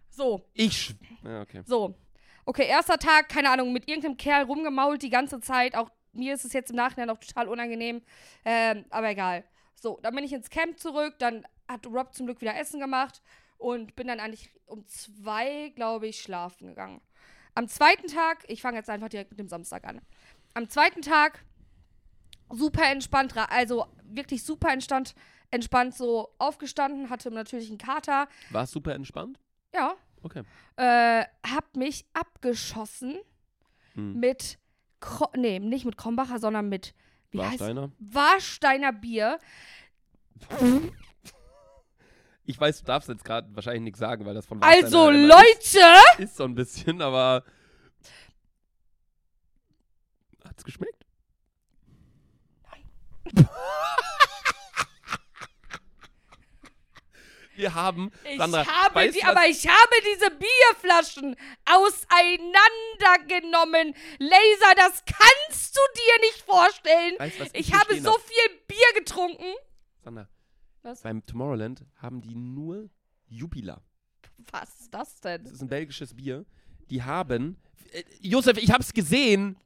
[0.09, 0.71] So, Ich.
[0.73, 1.61] sch- Ja, okay.
[1.65, 1.95] so.
[2.45, 5.75] Okay, erster Tag, keine Ahnung, mit irgendeinem Kerl rumgemault die ganze Zeit.
[5.75, 8.01] Auch mir ist es jetzt im Nachhinein auch total unangenehm.
[8.45, 9.43] Ähm, aber egal.
[9.75, 11.15] So, dann bin ich ins Camp zurück.
[11.19, 13.21] Dann hat Rob zum Glück wieder Essen gemacht.
[13.57, 17.01] Und bin dann eigentlich um zwei, glaube ich, schlafen gegangen.
[17.53, 20.01] Am zweiten Tag, ich fange jetzt einfach direkt mit dem Samstag an.
[20.53, 21.43] Am zweiten Tag
[22.51, 25.15] super entspannt, also wirklich super entspannt,
[25.51, 28.27] entspannt so aufgestanden, hatte natürlich einen Kater.
[28.49, 29.39] War super entspannt?
[29.73, 30.43] Ja, Okay.
[30.75, 33.17] äh, hab mich abgeschossen
[33.93, 34.19] Hm.
[34.19, 34.59] mit,
[34.99, 36.93] Kro nee, nicht mit Krombacher, sondern mit,
[37.31, 37.91] wie heißt Warsteiner?
[37.99, 39.39] Warsteiner Bier.
[42.45, 45.79] Ich weiß, du darfst jetzt gerade wahrscheinlich nichts sagen, weil das von Warsteiner Also, Leute!
[46.17, 47.43] Ist, ist so ein bisschen, aber.
[50.47, 51.05] Hat's geschmeckt?
[57.55, 61.35] Wir haben, Ich Sandra, habe weißt die, aber ich habe diese Bierflaschen
[61.65, 63.95] auseinandergenommen.
[64.19, 67.15] Laser, das kannst du dir nicht vorstellen.
[67.17, 69.53] weißt, was ich, Ich habe so viel Bier getrunken.
[70.03, 70.27] Sandra,
[70.83, 71.01] Was?
[71.01, 72.89] beim Tomorrowland haben die nur
[73.27, 73.81] Jupiler.
[74.51, 75.43] Was ist das denn?
[75.43, 76.45] Das ist ein belgisches Bier.
[76.89, 77.57] Die haben.
[77.91, 79.57] Äh, Josef, ich hab's gesehen.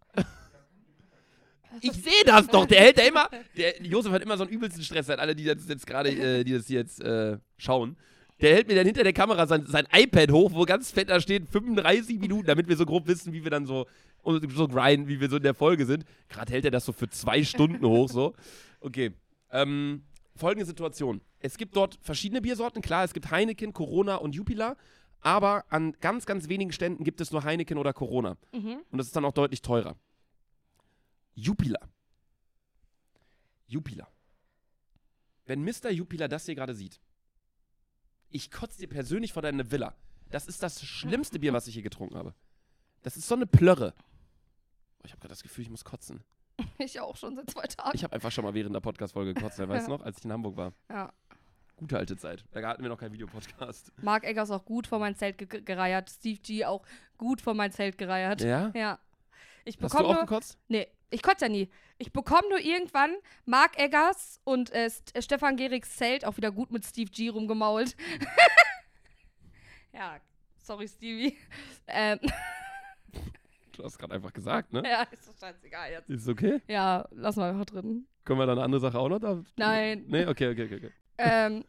[1.81, 2.65] Ich sehe das doch.
[2.65, 3.29] Der hält da immer.
[3.57, 5.09] Der, Josef hat immer so einen übelsten Stress.
[5.09, 7.97] An alle, die das jetzt gerade, äh, die das jetzt äh, schauen.
[8.41, 11.19] Der hält mir dann hinter der Kamera sein, sein iPad hoch, wo ganz fett da
[11.19, 13.85] steht 35 Minuten, damit wir so grob wissen, wie wir dann so,
[14.23, 16.05] so grinden, wie wir so in der Folge sind.
[16.29, 18.33] Gerade hält er das so für zwei Stunden hoch, so.
[18.79, 19.11] Okay.
[19.51, 20.03] Ähm,
[20.37, 21.19] folgende Situation.
[21.39, 22.81] Es gibt dort verschiedene Biersorten.
[22.81, 24.77] Klar, es gibt Heineken, Corona und Jupiler.
[25.21, 28.37] Aber an ganz, ganz wenigen Ständen gibt es nur Heineken oder Corona.
[28.53, 28.77] Mhm.
[28.89, 29.97] Und das ist dann auch deutlich teurer.
[31.39, 31.89] Jupiler.
[33.67, 34.07] Jupiler.
[35.45, 35.89] Wenn Mr.
[35.89, 36.99] Jupiler das hier gerade sieht,
[38.29, 39.95] ich kotze dir persönlich vor deine Villa.
[40.29, 42.35] Das ist das schlimmste Bier, was ich hier getrunken habe.
[43.01, 43.93] Das ist so eine Plörre.
[43.97, 46.23] Oh, Ich habe gerade das Gefühl, ich muss kotzen.
[46.77, 47.95] Ich auch schon seit zwei Tagen.
[47.95, 50.31] Ich habe einfach schon mal während der Podcast-Folge gekotzt, weißt du noch, als ich in
[50.31, 50.73] Hamburg war.
[50.89, 51.13] Ja.
[51.77, 52.43] Gute alte Zeit.
[52.51, 53.93] Da hatten wir noch keinen Videopodcast.
[54.01, 56.09] Mark Eggers auch gut vor mein Zelt ge gereiert.
[56.09, 56.85] Steve G auch
[57.17, 58.41] gut vor mein Zelt gereiert.
[58.41, 58.71] Ja?
[58.75, 58.99] Ja.
[59.63, 60.57] Ich Hast du bekomme auch gekotzt?
[60.67, 61.69] Nee, ich kotze ja nie.
[61.97, 66.71] Ich bekomme nur irgendwann Mark Eggers und äh, äh, Stefan Gerichs Zelt auch wieder gut
[66.71, 67.95] mit Steve G rumgemault.
[69.93, 70.19] ja,
[70.57, 71.37] sorry, Stevie.
[71.87, 72.19] Ähm,
[73.79, 74.83] Du hast gerade einfach gesagt, ne?
[74.85, 76.09] ja, ist doch scheißegal jetzt.
[76.09, 76.59] Ist okay?
[76.67, 78.05] Ja, lass mal einfach drin.
[78.25, 79.41] Können wir da eine andere Sache auch noch da?
[79.55, 80.03] Nein.
[80.05, 80.75] Nee, okay, okay, okay.
[80.75, 80.91] okay.
[81.17, 81.63] ähm,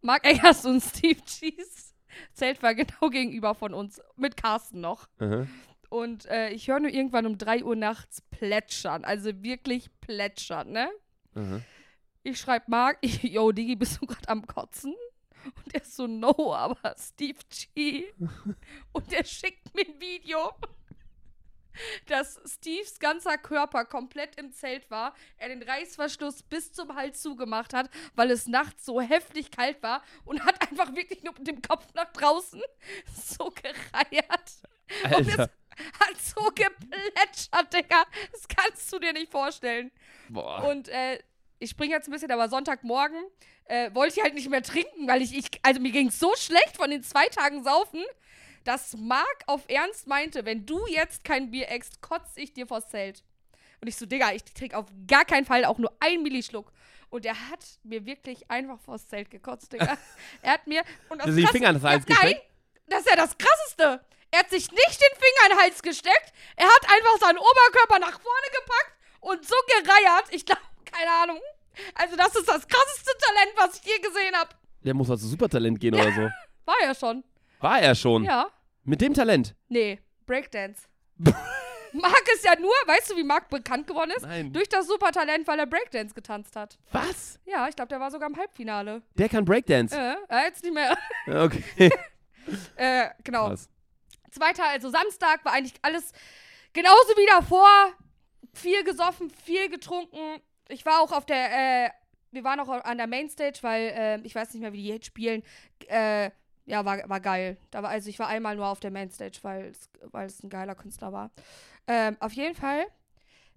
[0.00, 1.94] Mark Eggers und Steve G's
[2.32, 4.00] Zelt war genau gegenüber von uns.
[4.16, 5.06] Mit Carsten noch.
[5.18, 5.46] Aha.
[5.88, 9.04] Und äh, ich höre nur irgendwann um 3 Uhr nachts plätschern.
[9.04, 10.90] Also wirklich plätschern, ne?
[11.34, 11.60] Aha.
[12.22, 14.94] Ich schreibe Mark, yo, Digi, bist du gerade am Kotzen?
[15.44, 17.38] Und er so, no, aber Steve
[17.74, 18.04] G.
[18.92, 20.52] Und er schickt mir ein Video,
[22.06, 27.72] dass Steves ganzer Körper komplett im Zelt war, er den Reißverschluss bis zum Hals zugemacht
[27.72, 31.62] hat, weil es nachts so heftig kalt war und hat einfach wirklich nur mit dem
[31.62, 32.60] Kopf nach draußen
[33.14, 34.52] so gereiert.
[35.04, 35.50] Alter.
[36.00, 38.04] Hat so geplätschert, Digga.
[38.32, 39.90] Das kannst du dir nicht vorstellen.
[40.28, 40.64] Boah.
[40.68, 41.18] Und äh,
[41.58, 43.22] ich springe jetzt ein bisschen, aber Sonntagmorgen
[43.64, 46.34] äh, wollte ich halt nicht mehr trinken, weil ich, ich also mir ging es so
[46.36, 48.04] schlecht von den zwei Tagen Saufen,
[48.64, 52.88] dass Marc auf Ernst meinte, wenn du jetzt kein Bier eckst, kotze ich dir vors
[52.88, 53.22] Zelt.
[53.80, 56.72] Und ich so, Digga, ich trinke auf gar keinen Fall auch nur einen Millischluck.
[57.10, 59.96] Und er hat mir wirklich einfach vors Zelt gekotzt, Digga.
[60.42, 60.82] er hat mir.
[61.08, 62.34] Und das Hast du die Finger an das ja, Nein,
[62.86, 64.00] das ist ja das Krasseste.
[64.30, 66.32] Er hat sich nicht den Finger in den Hals gesteckt.
[66.56, 70.24] Er hat einfach seinen Oberkörper nach vorne gepackt und so gereiert.
[70.30, 71.40] Ich glaube, keine Ahnung.
[71.94, 74.50] Also, das ist das krasseste Talent, was ich je gesehen habe.
[74.84, 76.28] Der muss also Supertalent gehen oder so.
[76.64, 77.24] War ja schon.
[77.60, 78.24] War er schon.
[78.24, 78.50] Ja.
[78.84, 79.54] Mit dem Talent.
[79.68, 80.82] Nee, Breakdance.
[81.92, 84.22] Marc ist ja nur, weißt du, wie Marc bekannt geworden ist?
[84.22, 84.52] Nein.
[84.52, 86.78] Durch das Supertalent, weil er Breakdance getanzt hat.
[86.92, 87.38] Was?
[87.46, 89.02] Ja, ich glaube, der war sogar im Halbfinale.
[89.14, 89.96] Der kann Breakdance.
[89.96, 90.96] Äh, äh, jetzt nicht mehr.
[91.26, 91.90] Okay.
[92.76, 93.48] äh, genau.
[93.48, 93.68] Krass.
[94.30, 96.12] Zweiter, also Samstag, war eigentlich alles
[96.72, 97.68] genauso wie davor.
[98.54, 100.40] Viel gesoffen, viel getrunken.
[100.68, 101.90] Ich war auch auf der, äh,
[102.30, 105.06] wir waren auch an der Mainstage, weil äh, ich weiß nicht mehr, wie die jetzt
[105.06, 105.42] spielen.
[105.86, 106.30] Äh,
[106.66, 107.56] ja, war, war geil.
[107.70, 110.50] Da war, also ich war einmal nur auf der Mainstage, weil es, weil es ein
[110.50, 111.30] geiler Künstler war.
[111.86, 112.86] Ähm, auf jeden Fall,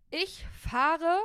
[0.10, 1.20] ich fahre,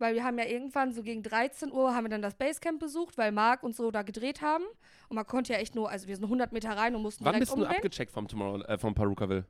[0.00, 3.18] weil wir haben ja irgendwann so gegen 13 Uhr haben wir dann das Basecamp besucht,
[3.18, 4.64] weil Marc und so da gedreht haben.
[5.08, 7.32] Und man konnte ja echt nur, also wir sind 100 Meter rein und mussten Wann
[7.34, 7.76] direkt bist du umdrehen.
[7.76, 9.44] abgecheckt vom Tomorrow, äh, vom Perukaville?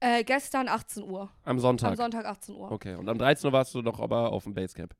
[0.00, 1.30] Äh, gestern 18 Uhr.
[1.44, 1.90] Am Sonntag.
[1.90, 2.70] Am Sonntag 18 Uhr.
[2.70, 2.96] Okay.
[2.96, 4.94] Und am 13 Uhr warst du noch aber auf dem Basecamp.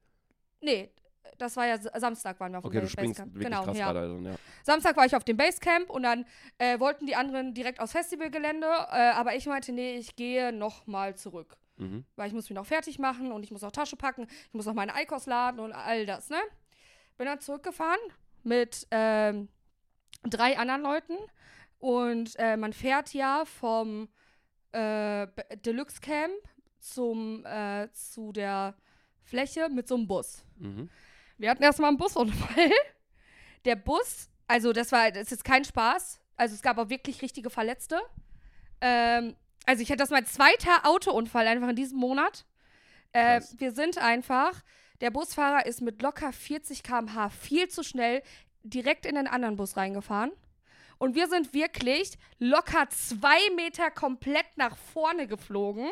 [0.62, 0.90] Nee,
[1.38, 3.34] das war ja Samstag waren wir auf dem Okay, du Base- springst Basecamp.
[3.34, 3.88] wirklich Genau, krass ja.
[3.92, 4.34] Also, ja.
[4.62, 6.24] Samstag war ich auf dem Basecamp und dann
[6.58, 10.86] äh, wollten die anderen direkt aufs Festivalgelände, äh, aber ich meinte, nee, ich gehe noch
[10.86, 11.56] mal zurück.
[11.76, 12.04] Mhm.
[12.16, 14.66] Weil ich muss mich noch fertig machen und ich muss auch Tasche packen, ich muss
[14.66, 16.38] noch meine Eikos laden und all das, ne?
[17.18, 18.00] Bin dann zurückgefahren
[18.42, 19.48] mit ähm,
[20.24, 21.16] drei anderen Leuten
[21.78, 24.08] und äh, man fährt ja vom
[24.72, 25.26] äh,
[25.64, 26.34] Deluxe Camp
[26.80, 28.74] zum, äh, zu der
[29.22, 30.44] Fläche mit so einem Bus.
[30.58, 30.88] Mhm.
[31.38, 32.70] Wir hatten erstmal einen Busunfall.
[33.64, 36.20] Der Bus, also das war, das ist jetzt kein Spaß.
[36.36, 38.00] Also es gab auch wirklich richtige Verletzte.
[38.80, 39.34] Ähm,
[39.66, 42.46] also ich hatte das mein zweiter Autounfall einfach in diesem Monat.
[43.12, 44.62] Äh, wir sind einfach,
[45.00, 48.22] der Busfahrer ist mit locker 40 km/h viel zu schnell
[48.62, 50.32] direkt in den anderen Bus reingefahren.
[50.98, 55.90] Und wir sind wirklich locker zwei Meter komplett nach vorne geflogen.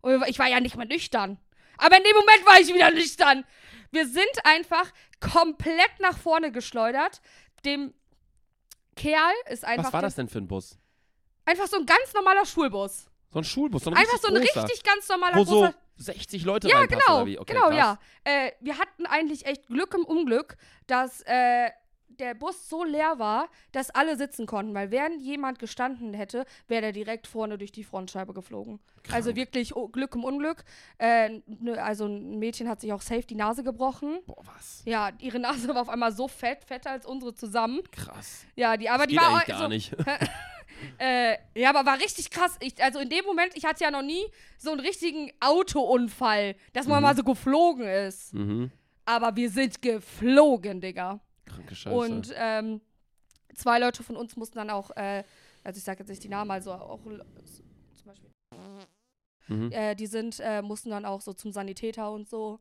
[0.00, 1.38] Und ich war ja nicht mehr nüchtern.
[1.78, 3.44] Aber in dem Moment war ich wieder nüchtern.
[3.90, 4.90] Wir sind einfach
[5.20, 7.20] komplett nach vorne geschleudert.
[7.64, 7.94] Dem
[8.96, 9.86] Kerl ist einfach.
[9.86, 10.78] Was war das denn für ein Bus?
[11.44, 13.06] Einfach so ein ganz normaler Schulbus.
[13.30, 15.60] So ein Schulbus, so ein Einfach richtig so ein großer, richtig ganz normaler Wo so
[15.60, 15.74] großer.
[15.96, 17.22] 60 Leute Ja, genau.
[17.22, 17.76] Okay, genau, krass.
[17.76, 17.98] ja.
[18.24, 21.70] Äh, wir hatten eigentlich echt Glück im Unglück, dass äh,
[22.18, 24.74] der Bus so leer war, dass alle sitzen konnten.
[24.74, 28.80] Weil während jemand gestanden hätte, wäre der direkt vorne durch die Frontscheibe geflogen.
[29.10, 29.36] Also Krank.
[29.36, 30.64] wirklich oh, Glück im Unglück.
[30.98, 34.20] Äh, ne, also ein Mädchen hat sich auch safe die Nase gebrochen.
[34.26, 34.82] Boah, was?
[34.84, 37.80] Ja, ihre Nase war auf einmal so fett, fetter als unsere zusammen.
[37.90, 38.44] Krass.
[38.56, 39.94] Ja, die, aber Das die war auch gar so, nicht.
[40.98, 42.56] Äh, ja, aber war richtig krass.
[42.60, 44.24] Ich, also in dem Moment, ich hatte ja noch nie
[44.58, 47.02] so einen richtigen Autounfall, dass man Mhm.
[47.02, 48.34] mal so geflogen ist.
[48.34, 48.70] mhm.
[49.04, 51.18] Aber wir sind geflogen, Digga.
[51.44, 51.96] Kranke Scheiße.
[51.96, 52.80] Und ähm,
[53.54, 55.24] zwei Leute von uns mussten dann auch, äh,
[55.64, 57.18] also ich sage jetzt nicht die Namen, also auch zum
[58.04, 58.30] Beispiel,
[59.48, 59.72] mhm.
[59.72, 62.60] äh, die sind, äh, mussten dann auch so zum Sanitäter und so,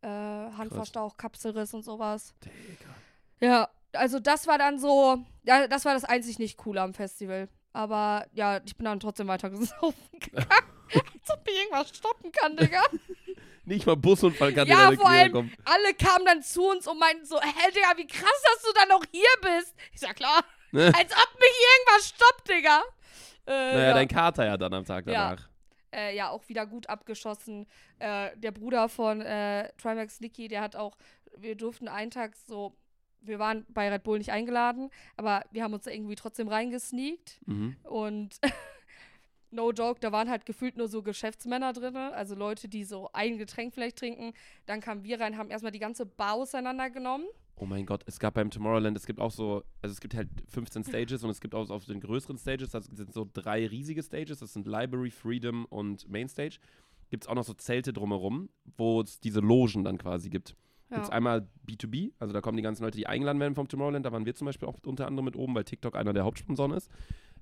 [0.00, 2.34] äh, Handverstauch, Kapselriss und sowas.
[2.42, 2.94] Digga.
[3.40, 7.48] Ja, also das war dann so, ja, das war das einzig nicht coole am Festival.
[7.72, 10.46] Aber ja, ich bin dann trotzdem weiter gesaufen gegangen.
[10.94, 12.82] Als ob ich irgendwas stoppen kann, Digga.
[13.64, 15.52] Nicht mal Busunfall kann Ja, dir vor allem- kommen.
[15.64, 18.88] Alle kamen dann zu uns und meinten so, hä, Digga, wie krass, dass du dann
[18.88, 19.74] noch hier bist.
[19.92, 20.86] Ich sag, klar, Ne?
[20.86, 22.82] als ob mich irgendwas stoppt, Digga.
[23.46, 23.94] Äh, Naja, ja.
[23.94, 25.12] dein Kater ja dann am Tag Ja.
[25.30, 25.48] danach.
[25.94, 27.66] äh, ja, auch wieder gut abgeschossen.
[27.98, 30.96] Äh, der Bruder von äh, Trimax Nicky, der hat auch,
[31.36, 32.74] wir durften einen Tag so,
[33.24, 37.40] wir waren bei Red Bull nicht eingeladen, aber wir haben uns da irgendwie trotzdem reingesneakt
[37.46, 37.76] Mhm.
[37.84, 38.38] und
[39.50, 43.38] no joke, da waren halt gefühlt nur so Geschäftsmänner drin, also Leute, die so ein
[43.38, 44.32] Getränk vielleicht trinken.
[44.66, 47.26] Dann kamen wir rein, haben erstmal die ganze Bar auseinandergenommen.
[47.56, 50.28] Oh mein Gott, es gab beim Tomorrowland, es gibt auch so, also es gibt halt
[50.48, 54.02] 15 Stages und es gibt auch auf den größeren Stages, das sind so drei riesige
[54.02, 56.58] Stages, das sind Library, Freedom und Mainstage.
[57.10, 58.48] Gibt es auch noch so Zelte drumherum,
[58.78, 60.56] wo es diese Logen dann quasi gibt.
[60.92, 61.02] Ja.
[61.02, 64.12] Es einmal B2B, also da kommen die ganzen Leute, die eingeladen werden vom Tomorrowland, da
[64.12, 66.90] waren wir zum Beispiel auch unter anderem mit oben, weil TikTok einer der Hauptsponsoren ist.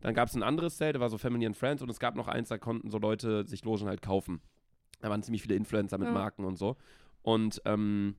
[0.01, 2.15] Dann gab es ein anderes Zelt, da war so Family and Friends und es gab
[2.17, 4.41] noch eins, da konnten so Leute sich Logen halt kaufen.
[5.01, 6.15] Da waren ziemlich viele Influencer mit Ja.
[6.15, 6.77] Marken und so.
[7.23, 8.17] Und ähm,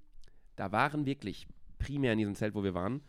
[0.57, 1.47] da waren wirklich
[1.79, 3.01] primär in diesem Zelt, wo wir waren,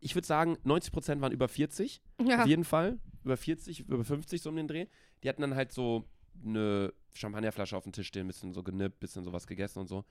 [0.00, 2.40] ich würde sagen, 90% waren über 40, Ja.
[2.42, 2.98] auf jeden Fall.
[3.24, 4.86] Über 40, über 50 so um den Dreh.
[5.22, 6.04] Die hatten dann halt so
[6.44, 10.04] eine Champagnerflasche auf dem Tisch stehen, bisschen so genippt, bisschen sowas gegessen und so.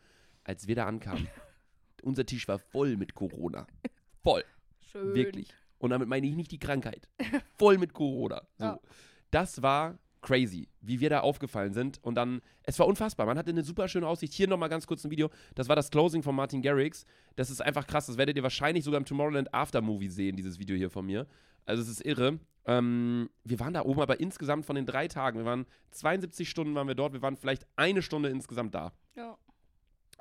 [0.46, 1.28] Als wir da ankamen,
[2.04, 3.68] unser Tisch war voll mit Corona.
[4.24, 4.44] Voll.
[4.92, 5.14] Schön.
[5.14, 5.54] Wirklich.
[5.78, 7.08] Und damit meine ich nicht die Krankheit.
[7.58, 8.42] Voll mit Corona.
[8.58, 8.66] So.
[8.66, 8.80] Ja.
[9.30, 12.04] Das war crazy, wie wir da aufgefallen sind.
[12.04, 13.26] Und dann, es war unfassbar.
[13.26, 14.34] Man hatte eine super schöne Aussicht.
[14.34, 15.30] Hier nochmal ganz kurz ein Video.
[15.54, 17.06] Das war das Closing von Martin Garrix.
[17.36, 18.08] Das ist einfach krass.
[18.08, 21.28] Das werdet ihr wahrscheinlich sogar im Tomorrowland Aftermovie sehen, dieses Video hier von mir.
[21.66, 22.40] Also es ist irre.
[22.66, 26.74] Ähm, wir waren da oben, aber insgesamt von den drei Tagen, wir waren 72 Stunden
[26.74, 28.94] waren wir dort, wir waren vielleicht eine Stunde insgesamt da.
[29.16, 29.38] Ja.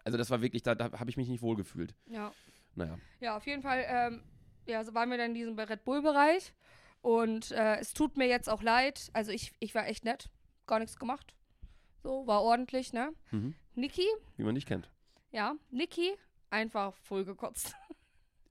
[0.05, 1.95] Also das war wirklich, da, da habe ich mich nicht wohl gefühlt.
[2.07, 2.33] ja.
[2.77, 2.99] Naja.
[3.21, 4.23] Ja, auf jeden Fall ähm,
[4.67, 6.53] ja, so waren wir dann in diesem Red Bull-Bereich.
[7.03, 9.11] Und äh, es tut mir jetzt auch leid.
[9.13, 10.29] Also ich, ich war echt nett.
[10.67, 11.35] Gar nichts gemacht.
[12.03, 13.13] So, war ordentlich, ne?
[13.31, 13.55] Mhm.
[13.77, 14.91] Niki, Wie man dich kennt.
[15.31, 16.15] ja, Niki,
[16.51, 17.77] einfach voll gekotzt.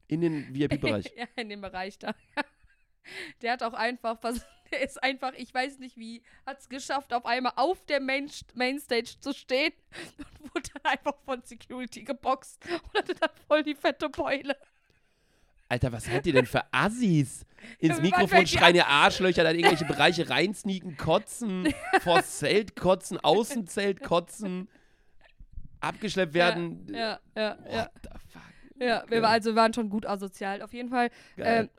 [0.08, 1.12] In den VIP-Bereich.
[1.18, 2.14] ja, in dem Bereich da.
[3.41, 7.13] Der hat auch einfach, vers- der ist einfach, ich weiß nicht wie, hat es geschafft,
[7.13, 9.74] auf einmal auf der Main Mainstage zu stehen
[10.17, 14.55] und wurde dann einfach von Security geboxt und hatte dann voll die fette Beule.
[15.69, 17.45] Alter, was seid ihr denn für Assis?
[17.80, 24.03] Ins Ja, Mikrofon schreien ihr Arschlöcher, dann irgendwelche Bereiche reinsneaken, kotzen, vors Zelt kotzen, Außenzelt
[24.03, 24.67] kotzen,
[25.80, 26.86] abgeschleppt werden.
[26.93, 27.84] Ja, ja, ja.
[27.86, 28.41] What the fuck?
[28.80, 30.61] Ja, wir, war, also waren schon gut asozial.
[30.61, 31.69] Auf jeden Fall ähm,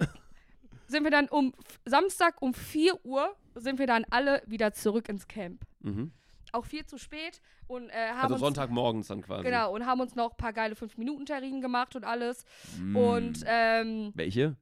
[0.95, 1.53] sind wir dann um
[1.85, 5.65] Samstag um 4 Uhr sind wir dann alle wieder zurück ins Camp.
[5.81, 6.11] mhm.
[6.53, 9.45] auch viel zu spät und äh, haben Also uns Sonntagmorgens dann quasi.
[9.45, 12.45] genau und haben uns noch ein paar geile 5-Minuten-Terrinen gemacht und alles.
[12.79, 12.97] Mm.
[12.97, 14.57] Und ähm, Welche?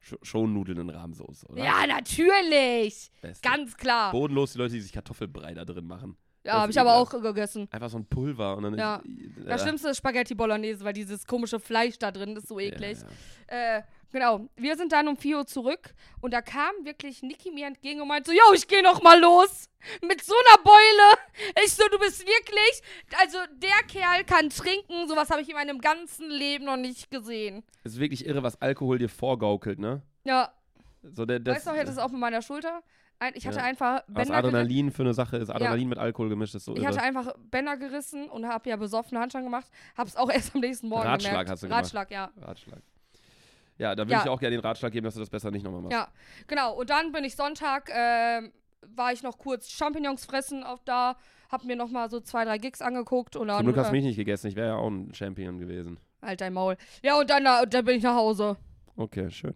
[0.00, 1.62] Sch Schonnudeln in Rahmsoße, oder?
[1.64, 3.10] ja, natürlich.
[3.20, 3.48] Beste.
[3.48, 4.10] Ganz klar.
[4.12, 6.16] Bodenlos die Leute, die sich Kartoffelbrei da drin machen.
[6.44, 7.68] Ja, habe ich aber auch gegessen.
[7.70, 8.96] Einfach so ein Pulver und dann Ja.
[8.96, 12.98] ist, Das Schlimmste ist Spaghetti Bolognese, weil dieses komische Fleisch da drin ist so eklig.
[13.48, 13.76] Ja, ja.
[13.78, 13.82] Äh,
[14.12, 14.48] genau.
[14.56, 18.08] Wir sind dann um 4 Uhr zurück und da kam wirklich Niki mir entgegen und
[18.08, 19.68] meinte so, yo, ich geh noch mal los.
[20.06, 21.18] Mit so einer Beule.
[21.64, 22.82] Ich so, du bist wirklich,
[23.20, 25.08] also der Kerl kann trinken.
[25.08, 27.64] Sowas habe ich in meinem ganzen Leben noch nicht gesehen.
[27.82, 30.02] Es ist wirklich irre, was Alkohol dir vorgaukelt, ne?
[30.24, 30.52] Ja,
[31.02, 32.82] So der, das, weißt du noch, ich hatte auch mit meiner Schulter.
[33.34, 33.64] Ich hatte Ja.
[33.64, 35.48] einfach was Bänder, geri Adrenalin für eine Sache ist.
[35.48, 36.88] Adrenalin mit Alkohol gemischt ist so ich irre.
[36.88, 39.66] hatte einfach Bänder gerissen und habe ja besoffene Handstand gemacht.
[39.96, 41.50] Hab's auch erst am nächsten Morgen Ratschlag gemerkt.
[41.50, 41.82] hast du gemacht.
[41.84, 42.32] Ratschlag, ja.
[42.40, 42.82] Ratschlag.
[43.82, 44.22] Ja, da würde Ja.
[44.22, 45.92] ich auch gerne den Ratschlag geben, dass du das besser nicht nochmal machst.
[45.92, 46.08] Ja,
[46.46, 46.74] genau.
[46.74, 48.52] Und dann bin ich Sonntag, ähm,
[48.94, 51.16] war ich noch kurz Champignons fressen auf da,
[51.50, 53.58] hab mir noch mal so zwei, drei Gigs angeguckt und dann.
[53.58, 54.46] Zum Glück hast du äh, mich nicht gegessen.
[54.46, 55.98] Ich wäre ja auch ein Champion gewesen.
[56.22, 56.76] halt dein Maul.
[57.02, 58.56] Ja, und dann, äh, dann bin ich nach Hause.
[58.94, 59.54] Okay, schön.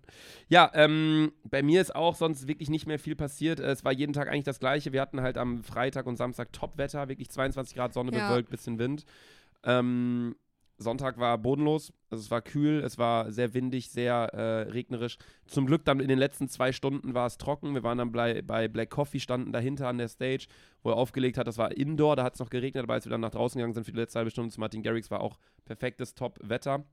[0.48, 3.60] Ja, ähm, bei mir ist auch sonst wirklich nicht mehr viel passiert.
[3.60, 4.92] Äh, Es war jeden Tag eigentlich das Gleiche.
[4.92, 8.28] Wir hatten halt am Freitag und Samstag Top-Wetter, wirklich 22 Grad Sonne Ja.
[8.28, 9.04] bewölkt, bisschen Wind.
[9.62, 10.36] Ähm,
[10.78, 15.16] Sonntag war bodenlos, also es war kühl, es war sehr windig, sehr äh, regnerisch.
[15.46, 17.74] Zum Glück dann in den letzten zwei Stunden war es trocken.
[17.74, 20.46] Wir waren dann bei, bei Black Coffee, standen dahinter an der Stage,
[20.82, 21.46] wo er aufgelegt hat.
[21.46, 23.74] Das war Indoor, da hat es noch geregnet, aber als wir dann nach draußen gegangen
[23.74, 26.84] sind für die letzte halbe Stunde zu Martin Garrix, war auch perfektes Top-Wetter.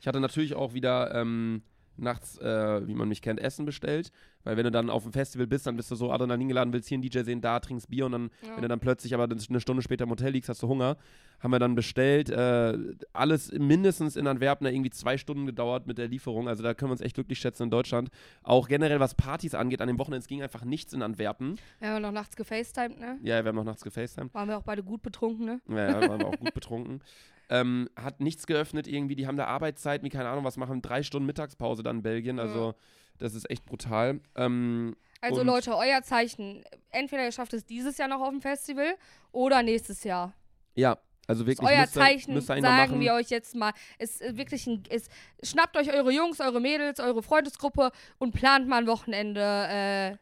[0.00, 1.62] Ich hatte natürlich auch wieder ähm,
[1.98, 4.10] nachts, äh, wie man mich kennt, Essen bestellt.
[4.44, 6.88] Weil wenn du dann auf dem Festival bist, dann bist du so Adrenalin geladen, willst
[6.88, 8.54] hier einen DJ sehen, da trinkst Bier und dann, Ja.
[8.54, 10.96] wenn du dann plötzlich aber eine Stunde später im Hotel liegst, hast du Hunger.
[11.40, 12.30] Haben wir dann bestellt.
[12.30, 12.78] Äh,
[13.12, 16.48] alles mindestens in Antwerpen irgendwie zwei Stunden gedauert mit der Lieferung.
[16.48, 18.08] Also da können wir uns echt glücklich schätzen in Deutschland.
[18.42, 21.56] Auch generell, was Partys angeht, an dem Wochenende, es ging einfach nichts in Antwerpen.
[21.80, 23.18] Wir haben noch nachts gefacetimed, ne?
[23.22, 24.32] Ja, wir haben noch nachts gefacetimed.
[24.32, 25.60] Waren wir auch beide gut betrunken, ne?
[25.68, 27.00] Ja, ja, waren wir auch gut betrunken.
[27.48, 29.14] Ähm, hat nichts geöffnet irgendwie.
[29.14, 30.82] Die haben da Arbeitszeit, wie keine Ahnung was machen.
[30.82, 32.38] Drei Stunden Mittagspause dann in Belgien.
[32.40, 32.74] Also,
[33.18, 34.20] das ist echt brutal.
[34.34, 36.64] Ähm, Also Leute, euer Zeichen.
[36.90, 38.96] Entweder ihr schafft es dieses Jahr noch auf dem Festival
[39.32, 40.34] oder nächstes Jahr.
[40.74, 41.68] ja, also ist wirklich.
[41.68, 43.72] euer müsst Zeichen, müsst ihr sagen wir euch jetzt mal.
[43.98, 45.08] Es ist wirklich ein, es,
[45.42, 49.40] schnappt euch eure Jungs, eure Mädels, eure Freundesgruppe und plant mal ein Wochenende.
[49.40, 50.16] Äh,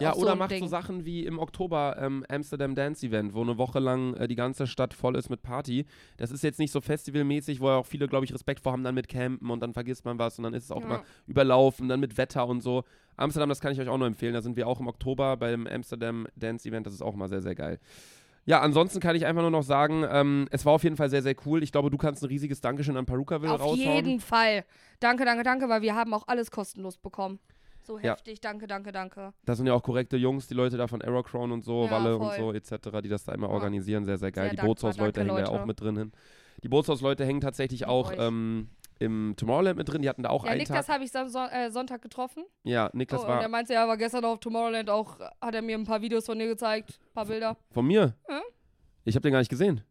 [0.00, 0.60] Ja, auf so oder macht Ding.
[0.64, 4.34] so Sachen wie im Oktober ähm, Amsterdam Dance Event, wo eine Woche lang äh, die
[4.34, 5.86] ganze Stadt voll ist mit Party.
[6.16, 8.82] Das ist jetzt nicht so festivalmäßig, wo ja auch viele, glaube ich, Respekt vor haben,
[8.84, 10.86] dann mit Campen und dann vergisst man was und dann ist es auch Ja.
[10.86, 12.82] immer überlaufen, dann mit Wetter und so.
[13.16, 14.34] Amsterdam, das kann ich euch auch nur empfehlen.
[14.34, 16.86] Da sind wir auch im Oktober beim Amsterdam Dance Event.
[16.86, 17.78] Das ist auch mal sehr, sehr geil.
[18.46, 21.22] Ja, ansonsten kann ich einfach nur noch sagen, ähm, es war auf jeden Fall sehr,
[21.22, 21.62] sehr cool.
[21.62, 23.78] Ich glaube, du kannst ein riesiges Dankeschön an Perukaville Auf raushauen.
[24.04, 24.64] jeden Fall.
[25.00, 27.38] Danke, danke, danke, weil wir haben auch alles kostenlos bekommen.
[27.86, 28.12] So Ja.
[28.12, 29.32] heftig, danke, danke, danke.
[29.44, 32.16] Das sind ja auch korrekte Jungs, die Leute da von Aerocrown und so, Ja, Walle
[32.16, 32.36] und voll.
[32.36, 33.52] so etc., die das da immer Ja.
[33.52, 34.04] organisieren.
[34.04, 34.44] Sehr, sehr geil.
[34.44, 36.12] Sehr die dankbar, Bootshausleute hängen da auch mit drin hin.
[36.62, 40.00] Die Bootshausleute hängen tatsächlich Dank auch ähm, im Tomorrowland mit drin.
[40.00, 42.44] Die hatten da auch Ja, einen Niklas habe ich Son äh, Sonntag getroffen.
[42.62, 45.60] Ja, Niklas Oh, und er war meinte, er war gestern auf Tomorrowland auch, hat er
[45.62, 47.56] mir ein paar Videos von dir gezeigt, ein paar Bilder.
[47.70, 48.14] von mir.
[48.28, 48.40] Ja.
[49.04, 49.82] Ich habe den gar nicht gesehen.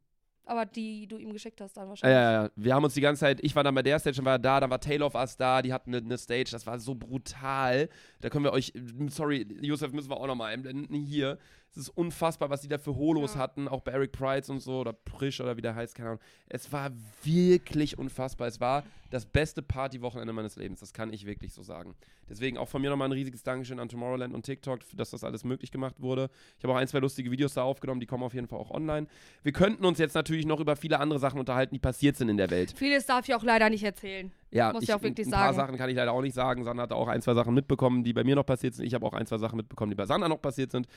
[0.46, 2.16] Aber die du ihm geschickt hast dann Ja, wahrscheinlich.
[2.16, 2.50] ja, ja.
[2.56, 4.60] Wir haben uns die ganze Zeit, ich war dann bei der Stage und war da,
[4.60, 7.88] dann war Taylor of Us da, die hatten eine, eine Stage, das war so brutal.
[8.20, 8.74] Da können wir euch,
[9.08, 11.38] sorry, Josef, müssen wir auch nochmal einblenden hier.
[11.76, 13.40] Es ist unfassbar, was die da für Holos Ja.
[13.40, 16.22] hatten, auch bei Eric Price und so, oder Prisch oder wie der heißt, keine Ahnung.
[16.48, 16.92] Es war
[17.24, 18.48] wirklich unfassbar.
[18.48, 21.96] Es war das beste Partywochenende meines Lebens, das kann ich wirklich so sagen.
[22.30, 25.44] Deswegen auch von mir nochmal ein riesiges Dankeschön an Tomorrowland und TikTok, dass das alles
[25.44, 26.30] möglich gemacht wurde.
[26.58, 28.72] Ich habe auch ein, zwei lustige Videos da aufgenommen, die kommen auf jeden Fall auch
[28.72, 29.08] online.
[29.42, 32.38] Wir könnten uns jetzt natürlich noch über viele andere Sachen unterhalten, die passiert sind in
[32.38, 32.74] der Welt.
[32.76, 34.32] Vieles darf ich auch leider nicht erzählen.
[34.54, 35.56] Ja, Muss ich, ich auch wirklich ein paar sagen.
[35.56, 36.64] Sachen kann ich leider auch nicht sagen.
[36.64, 38.86] Sandra hat auch ein, zwei Sachen mitbekommen, die bei mir noch passiert sind.
[38.86, 40.88] Ich habe auch ein, zwei Sachen mitbekommen, die bei Sandra noch passiert sind.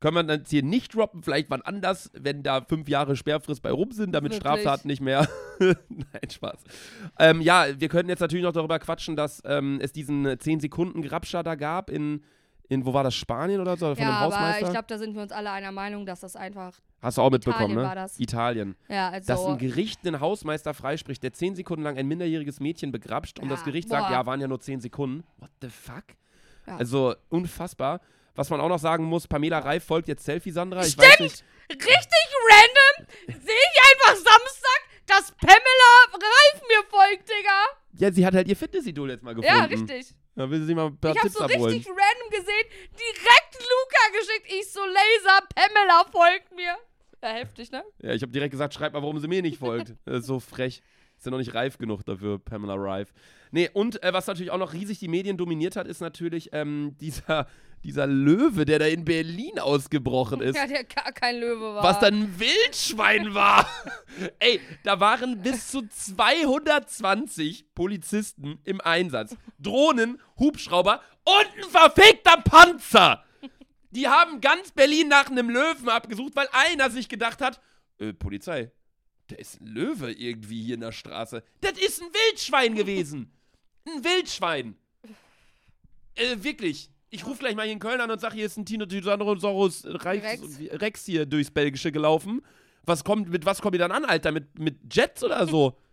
[0.00, 3.70] Können wir jetzt hier nicht droppen, vielleicht wann anders, wenn da fünf Jahre Sperrfrist bei
[3.70, 4.40] rum sind, damit Wirklich?
[4.40, 5.28] Straftaten nicht mehr.
[5.58, 6.64] Nein, Spaß.
[7.18, 11.54] Ähm, ja, wir könnten jetzt natürlich noch darüber quatschen, dass ähm, es diesen 10-Sekunden-Grabscher da
[11.54, 12.24] gab in,
[12.68, 13.94] in, wo war das, Spanien oder so?
[13.94, 14.66] Von ja, dem aber Hausmeister?
[14.66, 16.80] ich glaube, da sind wir uns alle einer Meinung, dass das einfach.
[17.04, 17.86] Hast du auch mitbekommen, Italien ne?
[17.88, 18.18] war das.
[18.18, 18.76] Italien.
[18.88, 19.26] Ja, also.
[19.26, 23.48] Dass ein Gericht einen Hausmeister freispricht, der zehn Sekunden lang ein minderjähriges Mädchen begrapscht und
[23.50, 24.12] Ja, das Gericht sagt, boah.
[24.12, 25.22] ja, waren ja nur zehn Sekunden.
[25.38, 26.04] What the fuck?
[26.66, 26.76] Ja.
[26.78, 28.00] Also unfassbar.
[28.34, 30.84] Was man auch noch sagen muss, Pamela Reif folgt jetzt Selfie Sandra.
[30.84, 31.44] Ich weiß nicht.
[31.70, 37.64] richtig random sehe ich einfach Samstag, dass Pamela Reif mir folgt, Digga.
[37.98, 39.56] Ja, sie hat halt ihr Fitnessidol jetzt mal gefunden.
[39.56, 40.14] Ja, richtig.
[40.34, 41.74] Da will sie mal ein paar Ich habe Tipps so abholen.
[41.74, 42.66] richtig random gesehen,
[42.98, 44.46] direkt Luca geschickt.
[44.58, 46.74] Ich so, Laser, Pamela folgt mir.
[47.24, 47.82] Ja, heftig, ne?
[48.02, 49.94] Ja, ich habe direkt gesagt, schreib mal, warum sie mir nicht folgt.
[50.06, 50.82] So frech.
[51.16, 53.14] Ist ja noch nicht reif genug dafür, Pamela Rife.
[53.50, 56.96] Nee, und äh, was natürlich auch noch riesig die Medien dominiert hat, ist natürlich ähm,
[57.00, 57.46] dieser,
[57.82, 60.54] dieser Löwe, der da in Berlin ausgebrochen ist.
[60.54, 61.82] Ja, der gar kein Löwe war.
[61.82, 63.66] Was dann ein Wildschwein war.
[64.38, 69.34] Ey, da waren bis zu 220 Polizisten im Einsatz.
[69.58, 73.24] Drohnen, Hubschrauber und ein verfickter Panzer.
[73.94, 77.60] Die haben ganz Berlin nach einem Löwen abgesucht, weil einer sich gedacht hat,
[77.98, 78.72] äh, Polizei,
[79.28, 81.42] da ist ein Löwe irgendwie hier in der Straße.
[81.60, 83.30] Das ist ein Wildschwein gewesen.
[83.86, 84.76] Ein Wildschwein.
[86.14, 86.90] Äh, wirklich.
[87.10, 90.24] Ich rufe gleich mal hier in Köln an und sage, hier ist ein Tyrannosaurus Rex,
[90.24, 90.80] Rex.
[90.80, 92.40] Rex hier durchs Belgische gelaufen.
[92.84, 94.32] Was kommt, mit was kommt ihr dann an, Alter?
[94.32, 95.78] Mit, mit Jets oder so?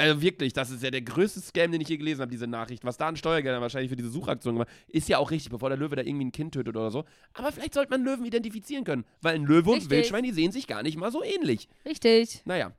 [0.00, 2.84] Also wirklich, das ist ja der größte Scam, den ich je gelesen habe, diese Nachricht.
[2.84, 5.78] Was da an Steuergeldern wahrscheinlich für diese Suchaktion gemacht ist ja auch richtig, bevor der
[5.78, 7.04] Löwe da irgendwie ein Kind tötet oder so.
[7.34, 9.90] Aber vielleicht sollte man Löwen identifizieren können, weil ein Löwe und Richtig.
[9.90, 11.68] Wildschwein, die sehen sich gar nicht mal so ähnlich.
[11.84, 12.42] Richtig.
[12.44, 12.72] Naja.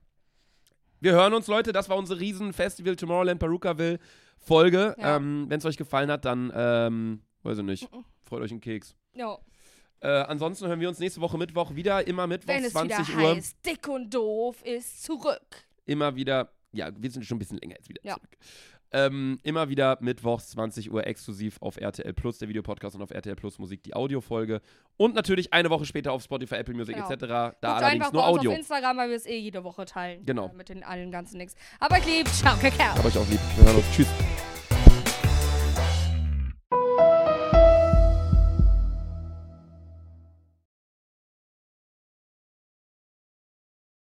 [1.02, 1.74] Wir hören uns, Leute.
[1.74, 4.00] Das war unsere riesen Festival Tomorrowland Perukaville
[4.38, 4.96] Folge.
[4.98, 5.18] Ja.
[5.18, 7.90] Ähm, Wenn es euch gefallen hat, dann, ähm, weiß ich nicht,
[8.24, 8.96] freut euch einen Keks.
[9.14, 9.38] Ja.
[10.02, 12.08] Äh, ansonsten hören wir uns nächste Woche Mittwoch wieder.
[12.08, 13.36] Immer Mittwoch, Wenn es 20 wieder Uhr.
[13.36, 15.68] heißt, dick und doof ist zurück.
[15.86, 18.16] Immer wieder, ja, wir sind schon ein bisschen länger jetzt wieder Ja.
[18.16, 18.38] zurück.
[18.92, 23.36] Ähm, immer wieder mittwochs 20 Uhr exklusiv auf RTL Plus, der Videopodcast und auf RTL
[23.36, 24.62] Plus Musik die Audiofolge.
[24.98, 27.08] Und natürlich eine Woche später auf Spotify, Apple Music Genau.
[27.12, 27.22] etc.
[27.28, 28.52] Da Guckt allerdings nur Audio.
[28.52, 30.26] auf Instagram, weil wir es eh jede Woche teilen.
[30.26, 30.48] Genau.
[30.50, 31.54] Äh, mit den allen ganzen Nix.
[31.80, 32.28] Aber ich lieb.
[32.30, 32.96] Ciao, Kakao.
[32.96, 33.40] Hab euch auch lieb.
[33.58, 33.86] Wir hören uns.
[33.96, 34.49] Tschüss.